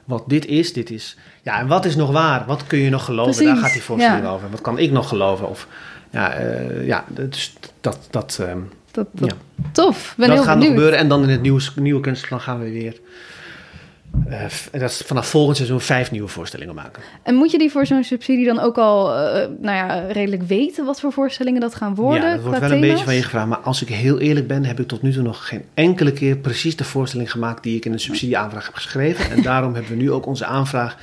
[0.06, 1.18] wat dit is, dit is...
[1.42, 2.44] Ja, en wat is nog waar?
[2.48, 3.46] Wat kun je nog geloven?
[3.46, 4.32] Daar gaat die voorstelling ja.
[4.32, 4.50] over.
[4.50, 5.50] Wat kan ik nog geloven?
[5.50, 5.68] Of,
[6.12, 8.60] ja, eh, ja dus dat, dat, ehm,
[8.92, 9.36] Dat, dat, Ja.
[9.72, 11.00] Tof, ben dat heel gaat nog gebeuren.
[11.00, 13.00] En dan in het nieuwe, nieuwe kunstplan gaan we weer...
[14.30, 17.04] eh, f- dat is vanaf volgend seizoen vijf nieuwe voorstellingen maken.
[17.24, 20.86] En moet je die voor zo'n subsidie dan ook al eh, nou ja, redelijk weten
[20.86, 22.30] wat voor voorstellingen dat gaan worden?
[22.30, 23.48] ja, dat wordt wel een beetje van je gevraagd.
[23.48, 26.38] Maar als ik heel eerlijk ben, heb ik tot nu toe nog geen enkele keer
[26.38, 29.32] precies de voorstelling gemaakt die ik in een subsidieaanvraag heb geschreven.
[29.32, 30.98] En daarom hebben we nu ook onze aanvraag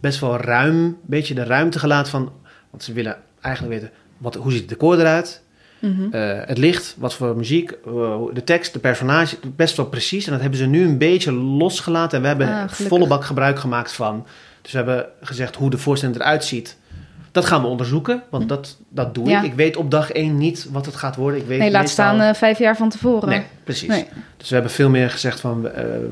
[0.00, 2.32] best wel ruim, een beetje de ruimte gelaten van.
[2.70, 5.42] Want ze willen eigenlijk weten, wat, hoe ziet het decor eruit?
[5.78, 6.14] Mhm.
[6.14, 10.26] Eh, het licht, wat voor muziek, eh, de tekst, de personage, best wel precies.
[10.26, 12.16] En dat hebben ze nu een beetje losgelaten.
[12.16, 14.26] En we hebben Ah, volle bak gebruik gemaakt van.
[14.62, 16.76] Dus we hebben gezegd hoe de voorstelling eruit ziet.
[17.32, 19.28] Dat gaan we onderzoeken, want dat, dat doe.
[19.28, 19.38] Ja.
[19.42, 19.44] ik.
[19.50, 21.40] Ik weet op dag één niet wat het gaat worden.
[21.40, 23.28] Ik weet Nee, laat staan eh, vijf jaar van tevoren.
[23.28, 23.88] Nee, precies.
[23.88, 24.06] Nee.
[24.36, 25.70] Dus we hebben veel meer gezegd van we,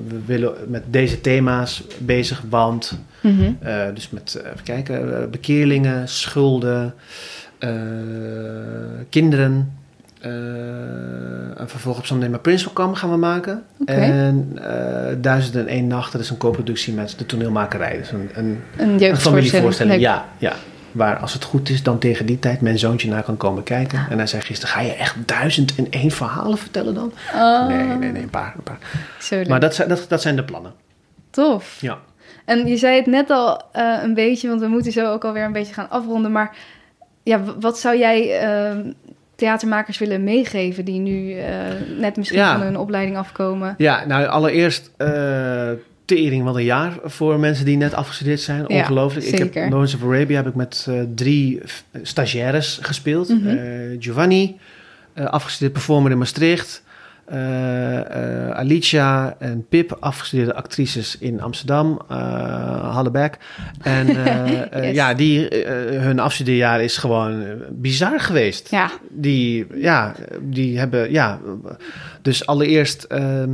[0.09, 3.53] we willen met deze thema's bezig, want Mhm.
[3.95, 6.95] dus met even kijken, bekeerlingen, schulden,
[9.11, 9.73] kinderen.
[10.21, 10.31] eh
[11.57, 13.63] een vervolg op Sunday Prince gaan we maken.
[13.85, 17.97] En eh Duizend en één nacht, dat is een co-productie met de toneelmakerij.
[17.97, 18.63] Dus een, een,
[19.01, 20.01] Een familievoorstelling.
[20.01, 20.53] Ja, ja.
[20.93, 24.07] Waar als het goed is, dan tegen die tijd mijn zoontje naar kan komen kijken.
[24.11, 27.13] En hij zei gisteren, ga je echt duizend en één verhalen vertellen dan?
[27.35, 28.55] Ah, Nee, nee, nee, een paar.
[28.57, 28.79] Een paar.
[29.21, 29.43] Zo.
[29.49, 30.73] Maar dat zijn, dat, dat zijn de plannen.
[31.31, 31.79] Tof.
[31.81, 31.99] Ja.
[32.45, 35.45] En je zei het net al eh, een beetje, want we moeten zo ook alweer
[35.45, 36.33] een beetje gaan afronden.
[36.33, 36.57] Maar
[37.27, 38.77] ja, wat zou jij eh,
[39.35, 41.55] theatermakers willen meegeven die nu eh,
[41.99, 42.53] net misschien Ja.
[42.53, 43.75] van hun opleiding afkomen?
[43.79, 45.71] Ja, nou allereerst eh
[46.05, 48.65] tering wat een jaar voor mensen die net afgestudeerd zijn.
[48.69, 49.27] Ja, Ongelooflijk.
[49.27, 49.61] Ik zeker.
[49.63, 51.61] heb Lawrence of Arabia heb ik met eh, drie
[52.03, 53.29] stagiaires gespeeld.
[53.29, 53.57] Mhm.
[53.99, 54.57] Giovanni,
[55.15, 56.83] afgestudeerd performer in Maastricht.
[57.27, 57.99] Eh,
[58.49, 62.17] eh, Alicia en Pip, afgestudeerde actrices in Amsterdam, eh
[62.95, 63.37] Hallebeck.
[63.83, 64.07] En
[64.87, 64.95] Yes.
[64.95, 65.49] ja, die,
[65.99, 68.71] hun afstudeerjaar is gewoon bizar geweest.
[68.71, 71.41] Ja, Die, ja, die hebben, ja.
[72.23, 73.51] Dus allereerst ehm,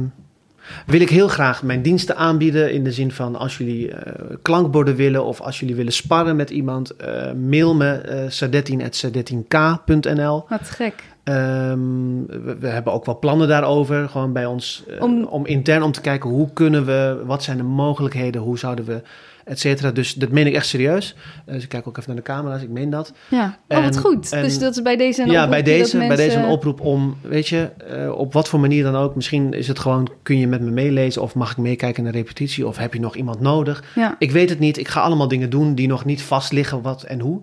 [0.86, 2.72] wil ik heel graag mijn diensten aanbieden.
[2.72, 4.12] In de zin van als jullie eh,
[4.42, 10.44] klankborden willen of als jullie willen sparren met iemand, eh, mail me uh, sadetin.sadetink.nl.
[10.48, 10.94] wat gek.
[11.24, 11.78] Ehm,
[12.26, 15.46] we, we hebben ook wel plannen daarover, gewoon bij ons, eh, Om- om...
[15.46, 19.02] intern om te kijken hoe kunnen we, wat zijn de mogelijkheden, hoe zouden we,
[19.44, 19.90] et cetera.
[19.90, 21.14] Dus dat meen ik echt serieus.
[21.46, 23.12] Eh, dus ik kijk ook even naar de camera's, ik meen dat.
[23.28, 24.32] Ja, oh, wat En- goed.
[24.32, 27.16] en- dus dat is bij deze een ja, bij deze, bij deze een oproep om,
[27.22, 29.14] weet je, eh, op wat voor manier dan ook.
[29.14, 32.18] Misschien is het gewoon, kun je met me meelezen of mag ik meekijken naar de
[32.18, 33.84] repetitie of heb je nog iemand nodig?
[33.94, 34.78] Ja, Ik weet het niet.
[34.78, 37.40] Ik ga allemaal dingen doen die nog niet vast liggen wat en hoe.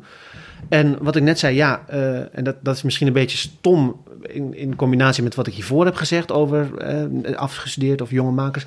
[0.69, 3.95] En wat ik net zei, ja, eh, en dat, dat is misschien een beetje stom
[4.33, 8.65] in, in combinatie met wat ik hiervoor heb gezegd over eh, afgestudeerd of jonge makers.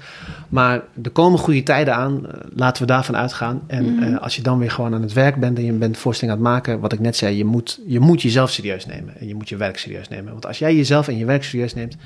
[0.48, 3.62] Maar er komen goede tijden aan, eh, laten we daarvan uitgaan.
[3.66, 4.02] En Mhm.
[4.02, 6.44] eh, als je dan weer gewoon aan het werk bent en je bent voorstelling aan
[6.44, 9.34] het maken, wat ik net zei, je moet, je moet jezelf serieus nemen en je
[9.34, 10.32] moet je werk serieus nemen.
[10.32, 11.96] Want als jij jezelf en je werk serieus neemt,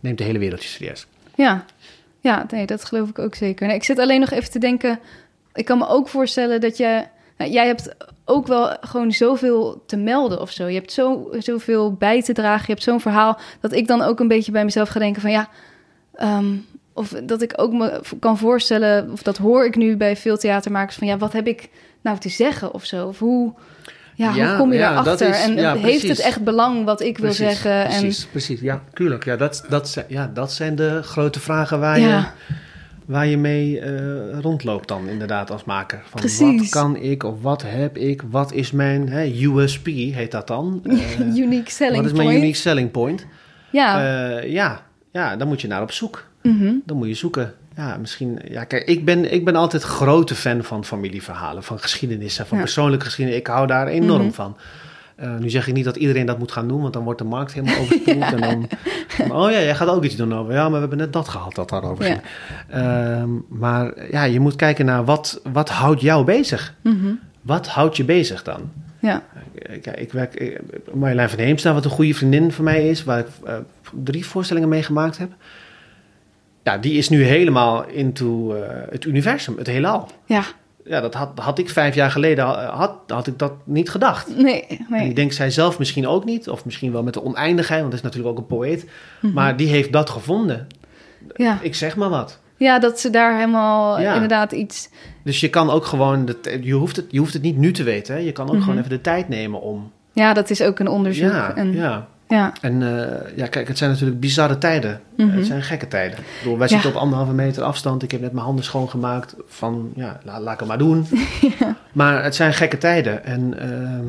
[0.00, 1.06] neemt de hele wereld je serieus.
[1.34, 1.64] ja.
[2.20, 3.66] ja nee, dat geloof ik ook zeker.
[3.66, 4.98] Nee, ik zit alleen nog even te denken.
[5.54, 7.04] Ik kan me ook voorstellen dat je.
[7.36, 10.66] Nou, jij hebt ook wel gewoon zoveel te melden of zo.
[10.66, 12.64] Je hebt zo, zoveel bij te dragen.
[12.66, 13.38] Je hebt zo'n verhaal.
[13.60, 15.48] Dat ik dan ook een beetje bij mezelf ga denken van ja.
[16.14, 16.46] ehm,
[16.92, 20.96] of dat ik ook me kan voorstellen, of dat hoor ik nu bij veel theatermakers,
[20.96, 21.68] van ja, wat heb ik
[22.00, 23.06] nou te zeggen of zo?
[23.06, 23.52] Of hoe,
[24.14, 26.08] ja, Ja, hoe kom je ja, is- en ja, heeft precies.
[26.08, 27.84] het echt belang wat ik wil Precies, zeggen?
[27.84, 28.60] En, Precies, precies.
[28.60, 29.24] Ja, tuurlijk.
[29.24, 32.22] Ja, dat, dat, zijn, ja, dat zijn de grote vragen waar, je,
[33.06, 36.02] waar je mee eh, rondloopt dan inderdaad als maker.
[36.04, 36.58] Van Precies.
[36.60, 38.22] Wat kan ik of wat heb ik?
[38.30, 40.80] Wat is mijn hè, USP, heet dat dan?
[40.84, 42.38] Eh, unique selling wat is mijn point.
[42.42, 43.26] unique selling point?
[43.70, 44.00] Ja.
[44.38, 44.82] Eh, ja,
[45.12, 46.24] ja, dan moet je naar op zoek.
[46.42, 46.72] Mhm.
[46.84, 47.54] Dan moet je zoeken.
[47.76, 48.38] Ja, misschien.
[48.48, 52.62] Ja, kijk, ik ben, ik ben altijd grote fan van familieverhalen, van geschiedenissen, van Ja.
[52.64, 53.40] persoonlijke geschiedenis.
[53.40, 54.32] Ik hou daar enorm Mhm.
[54.32, 54.56] van.
[55.16, 57.24] Eh, nu zeg ik niet dat iedereen dat moet gaan doen, want dan wordt de
[57.24, 58.22] markt helemaal overspoeld.
[58.32, 58.68] En dan,
[59.42, 60.52] oh ja, jij gaat ook iets doen over.
[60.52, 62.10] Ja, maar we hebben net dat gehad dat daarover Ja.
[62.10, 62.22] ging.
[62.68, 66.74] Ehm, maar ja, je moet kijken naar wat, wat houdt jou bezig?
[66.82, 67.06] Mhm.
[67.42, 68.70] Wat houdt je bezig dan?
[68.98, 69.22] Ja.
[69.82, 70.60] Kijk, ik werk, ik-
[70.94, 73.54] Marjolein van Heemstra, wat een goede vriendin van mij is, waar ik eh,
[74.04, 75.30] drie voorstellingen mee gemaakt heb.
[76.62, 80.08] Ja, die is nu helemaal into eh, het universum, het heelal.
[80.24, 80.42] Ja.
[80.88, 84.36] Ja, dat had, had ik vijf jaar geleden, had, had ik dat niet gedacht.
[84.36, 85.08] Nee, En nee.
[85.08, 88.00] ik denk zij zelf misschien ook niet, of misschien wel met de oneindigheid, want dat
[88.00, 88.86] is natuurlijk ook een poëet.
[89.20, 89.32] Mhm.
[89.32, 90.66] Maar die heeft dat gevonden.
[91.34, 91.58] Ja.
[91.62, 92.38] Ik zeg maar wat.
[92.56, 94.14] ja, dat ze daar helemaal Ja.
[94.14, 94.88] inderdaad iets...
[95.24, 97.82] Dus je kan ook gewoon, de, je, hoeft het, je hoeft het niet nu te
[97.82, 98.14] weten.
[98.14, 98.20] Hè?
[98.20, 98.62] Je kan ook Mhm.
[98.62, 99.92] gewoon even de tijd nemen om.
[100.12, 101.30] Ja, dat is ook een onderzoek.
[101.30, 102.06] Ja, en, ja.
[102.28, 102.52] Ja.
[102.60, 105.00] En eh, ja, kijk, het zijn natuurlijk bizarre tijden.
[105.16, 105.30] Mhm.
[105.36, 106.18] Het zijn gekke tijden.
[106.18, 106.72] Ik bedoel, wij Ja.
[106.74, 108.02] zitten op anderhalve meter afstand.
[108.02, 111.06] Ik heb net mijn handen schoongemaakt van, ja, la- laat ik het maar doen.
[111.92, 113.24] Maar het zijn gekke tijden.
[113.24, 114.04] En ehm,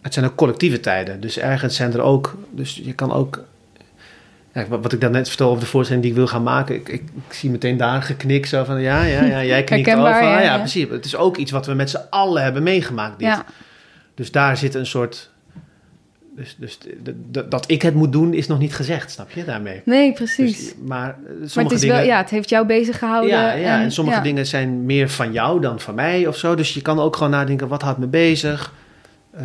[0.00, 1.20] het zijn ook collectieve tijden.
[1.20, 3.40] Dus ergens zijn er ook, dus je kan ook...
[4.54, 6.74] Ja, wat ik net vertel over de voorstelling die ik wil gaan maken.
[6.74, 10.02] Ik, ik, ik zie meteen daar geknik zo van, ja, ja, ja, jij knikt over.
[10.02, 10.88] Herkenbaar, Ah, ja, precies.
[10.88, 13.42] Het is ook iets wat we met z'n allen hebben meegemaakt, dit.
[14.14, 15.30] Dus daar zit een soort...
[16.36, 16.78] Dus, dus
[17.48, 19.80] dat ik het moet doen is nog niet gezegd, snap je daarmee?
[19.84, 20.58] Nee, precies.
[20.58, 21.96] Dus, maar eh, sommige maar het is dingen...
[21.96, 23.30] wel, ja, het heeft jou bezig gehouden.
[23.30, 24.22] ja, ja, en, sommige ja.
[24.22, 26.54] dingen zijn meer van jou dan van mij of zo.
[26.54, 28.72] Dus je kan ook gewoon nadenken, wat houdt me bezig?
[29.30, 29.44] Eh,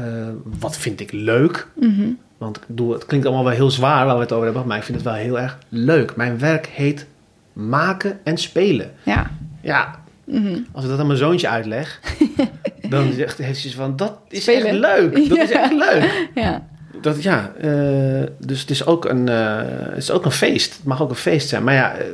[0.59, 1.67] wat vind ik leuk?
[1.79, 2.07] Mhm.
[2.37, 4.77] Want ik bedoel, het klinkt allemaal wel heel zwaar waar we het over hebben, maar
[4.77, 6.15] ik vind het wel heel erg leuk.
[6.15, 7.05] Mijn werk heet
[7.53, 8.91] maken en spelen.
[9.03, 9.31] Ja.
[9.61, 10.57] Ja, Mhm.
[10.71, 11.99] als ik dat aan mijn zoontje uitleg,
[12.89, 14.65] dan zegt- heeft hij zo van, dat is Spelen.
[14.67, 15.29] echt leuk.
[15.29, 16.29] Dat is echt leuk.
[16.35, 16.67] ja.
[17.01, 20.73] Dat, ja, eh, dus het is, ook een, eh, het is ook een feest.
[20.75, 21.63] Het mag ook een feest zijn.
[21.63, 22.05] Maar ja, eh,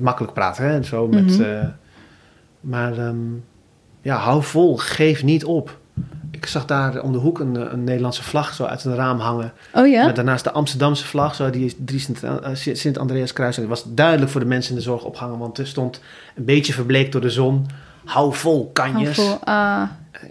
[0.00, 0.82] makkelijk praten, hè.
[0.82, 1.66] Zo met, Mhm.
[2.60, 3.16] maar ehm,
[4.02, 4.76] ja, hou vol.
[4.76, 5.76] Geef niet op.
[6.30, 9.52] Ik zag daar om de hoek een, een Nederlandse vlag zo uit een raam hangen.
[9.74, 10.06] Oh ja?
[10.06, 13.54] Met daarnaast de Amsterdamse vlag, zo, die is drie Sint- Sint-Andreas-kruis.
[13.54, 15.38] En die was duidelijk voor de mensen in de zorg opgehangen.
[15.38, 16.00] Want er stond
[16.36, 17.66] een beetje verbleekt door de zon.
[18.04, 19.16] Hou vol, Hou kanjers.
[19.16, 19.38] vol.
[19.44, 19.82] Ah,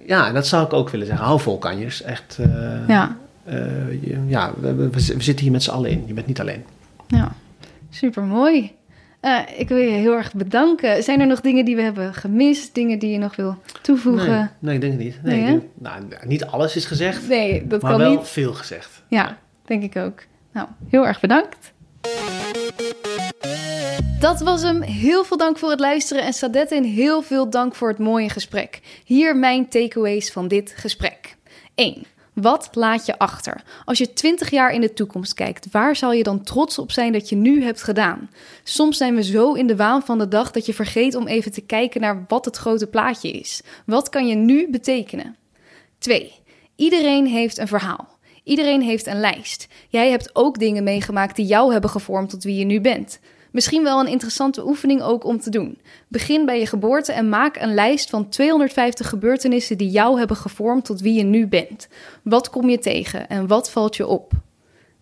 [0.07, 1.25] Ja, dat zou ik ook willen zeggen.
[1.25, 2.01] Hou vol, kanjers.
[2.01, 2.39] Echt...
[2.88, 3.17] ja.
[3.46, 6.04] Eh, je- ja, we, we- we zitten hier met z'n allen in.
[6.08, 6.64] Je bent niet alleen.
[7.08, 7.36] ja.
[7.89, 8.72] Super mooi.
[9.58, 11.04] ik wil je heel erg bedanken.
[11.04, 12.74] Zijn er nog dingen die we hebben gemist?
[12.74, 14.38] Dingen die je nog wil toevoegen?
[14.39, 15.24] Nee, nee, ik denk het niet.
[15.24, 15.60] Nee, Nee, ik hè?
[15.60, 18.28] denk- nou, niet alles is gezegd, Nee, dat maar kan wel niet.
[18.28, 19.04] veel gezegd.
[19.08, 20.24] Ja, denk ik ook.
[20.54, 21.74] Nou, heel erg bedankt.
[24.20, 24.82] Dat was hem.
[24.82, 28.80] Heel veel dank voor het luisteren en Sadette heel veel dank voor het mooie gesprek.
[29.06, 31.36] Hier mijn takeaways van dit gesprek.
[31.76, 32.04] 1.
[32.36, 33.63] Wat laat je achter?
[33.86, 37.11] Als je 20 jaar in de toekomst kijkt, waar zal je dan trots op zijn
[37.11, 38.29] dat je nu hebt gedaan?
[38.63, 41.51] Soms zijn we zo in de waan van de dag dat je vergeet om even
[41.51, 43.61] te kijken naar wat het grote plaatje is.
[43.86, 45.36] Wat kan je nu betekenen?
[45.97, 46.33] 2.
[46.75, 48.17] Iedereen heeft een verhaal.
[48.43, 49.67] Iedereen heeft een lijst.
[49.89, 53.19] Jij hebt ook dingen meegemaakt die jou hebben gevormd tot wie je nu bent.
[53.56, 55.78] Misschien wel een interessante oefening ook om te doen.
[56.08, 60.86] Begin bij je geboorte en maak een lijst van 250 gebeurtenissen die jou hebben gevormd
[60.86, 61.88] tot wie je nu bent.
[62.24, 64.32] Wat kom je tegen en wat valt je op?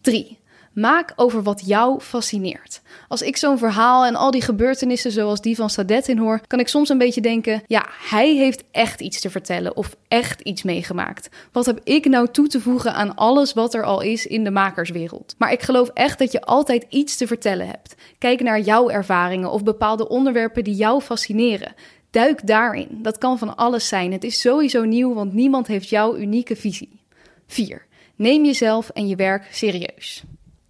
[0.01, 0.39] 3.
[0.73, 2.81] Maak over wat jou fascineert.
[3.07, 6.59] Als ik zo'n verhaal en al die gebeurtenissen zoals die van Sadet in hoor, kan
[6.59, 10.63] ik soms een beetje denken: ja, hij heeft echt iets te vertellen of echt iets
[10.63, 11.29] meegemaakt.
[11.51, 14.51] Wat heb ik nou toe te voegen aan alles wat er al is in de
[14.51, 15.35] makerswereld?
[15.37, 17.95] Maar ik geloof echt dat je altijd iets te vertellen hebt.
[18.17, 21.73] Kijk naar jouw ervaringen of bepaalde onderwerpen die jou fascineren.
[22.11, 22.87] Duik daarin.
[22.91, 24.11] Dat kan van alles zijn.
[24.11, 26.99] Het is sowieso nieuw, want niemand heeft jouw unieke visie.
[27.47, 27.85] 4.
[28.15, 30.23] Neem jezelf en je werk serieus.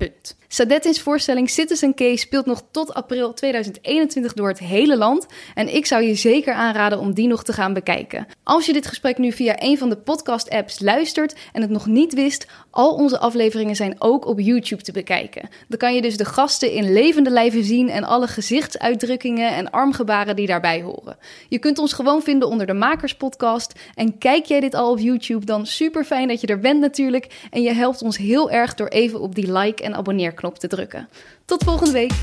[0.03, 0.35] Punt.
[0.53, 5.25] Sadettin's voorstelling Citizen Case speelt nog tot april 2021 door het hele land.
[5.53, 8.27] En ik zou je zeker aanraden om die nog te gaan bekijken.
[8.43, 12.13] Als je dit gesprek nu via een van de podcast-apps luistert en het nog niet
[12.13, 15.49] wist, al onze afleveringen zijn ook op YouTube te bekijken.
[15.67, 20.35] Dan kan je dus de gasten in levende lijven zien en alle gezichtsuitdrukkingen en armgebaren
[20.35, 21.17] die daarbij horen.
[21.49, 23.79] Je kunt ons gewoon vinden onder de Makers Podcast.
[23.95, 27.47] En kijk jij dit al op YouTube, dan super fijn dat je er bent natuurlijk.
[27.51, 31.09] En je helpt ons heel erg door even op die like en abonneerknop te drukken.
[31.45, 32.13] Tot volgende week.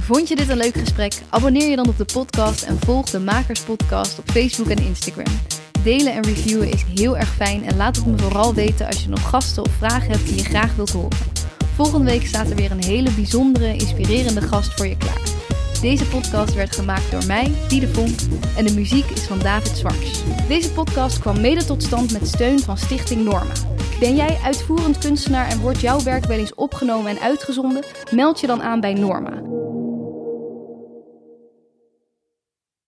[0.00, 1.14] Vond je dit een leuk gesprek?
[1.28, 5.40] Abonneer je dan op de podcast en volg de Makers Podcast op Facebook en Instagram.
[5.82, 9.08] Delen en reviewen is heel erg fijn en laat het me vooral weten als je
[9.08, 11.18] nog gasten of vragen hebt die je graag wilt horen.
[11.74, 15.20] Volgende week staat er weer een hele bijzondere, inspirerende gast voor je klaar.
[15.84, 18.18] Deze podcast werd gemaakt door mij, Diede Vonk,
[18.56, 20.22] en de muziek is van David Zwarts.
[20.48, 23.52] Deze podcast kwam mede tot stand met steun van Stichting Norma.
[24.00, 27.84] Ben jij uitvoerend kunstenaar en wordt jouw werk wel eens opgenomen en uitgezonden?
[28.10, 29.42] Meld je dan aan bij Norma.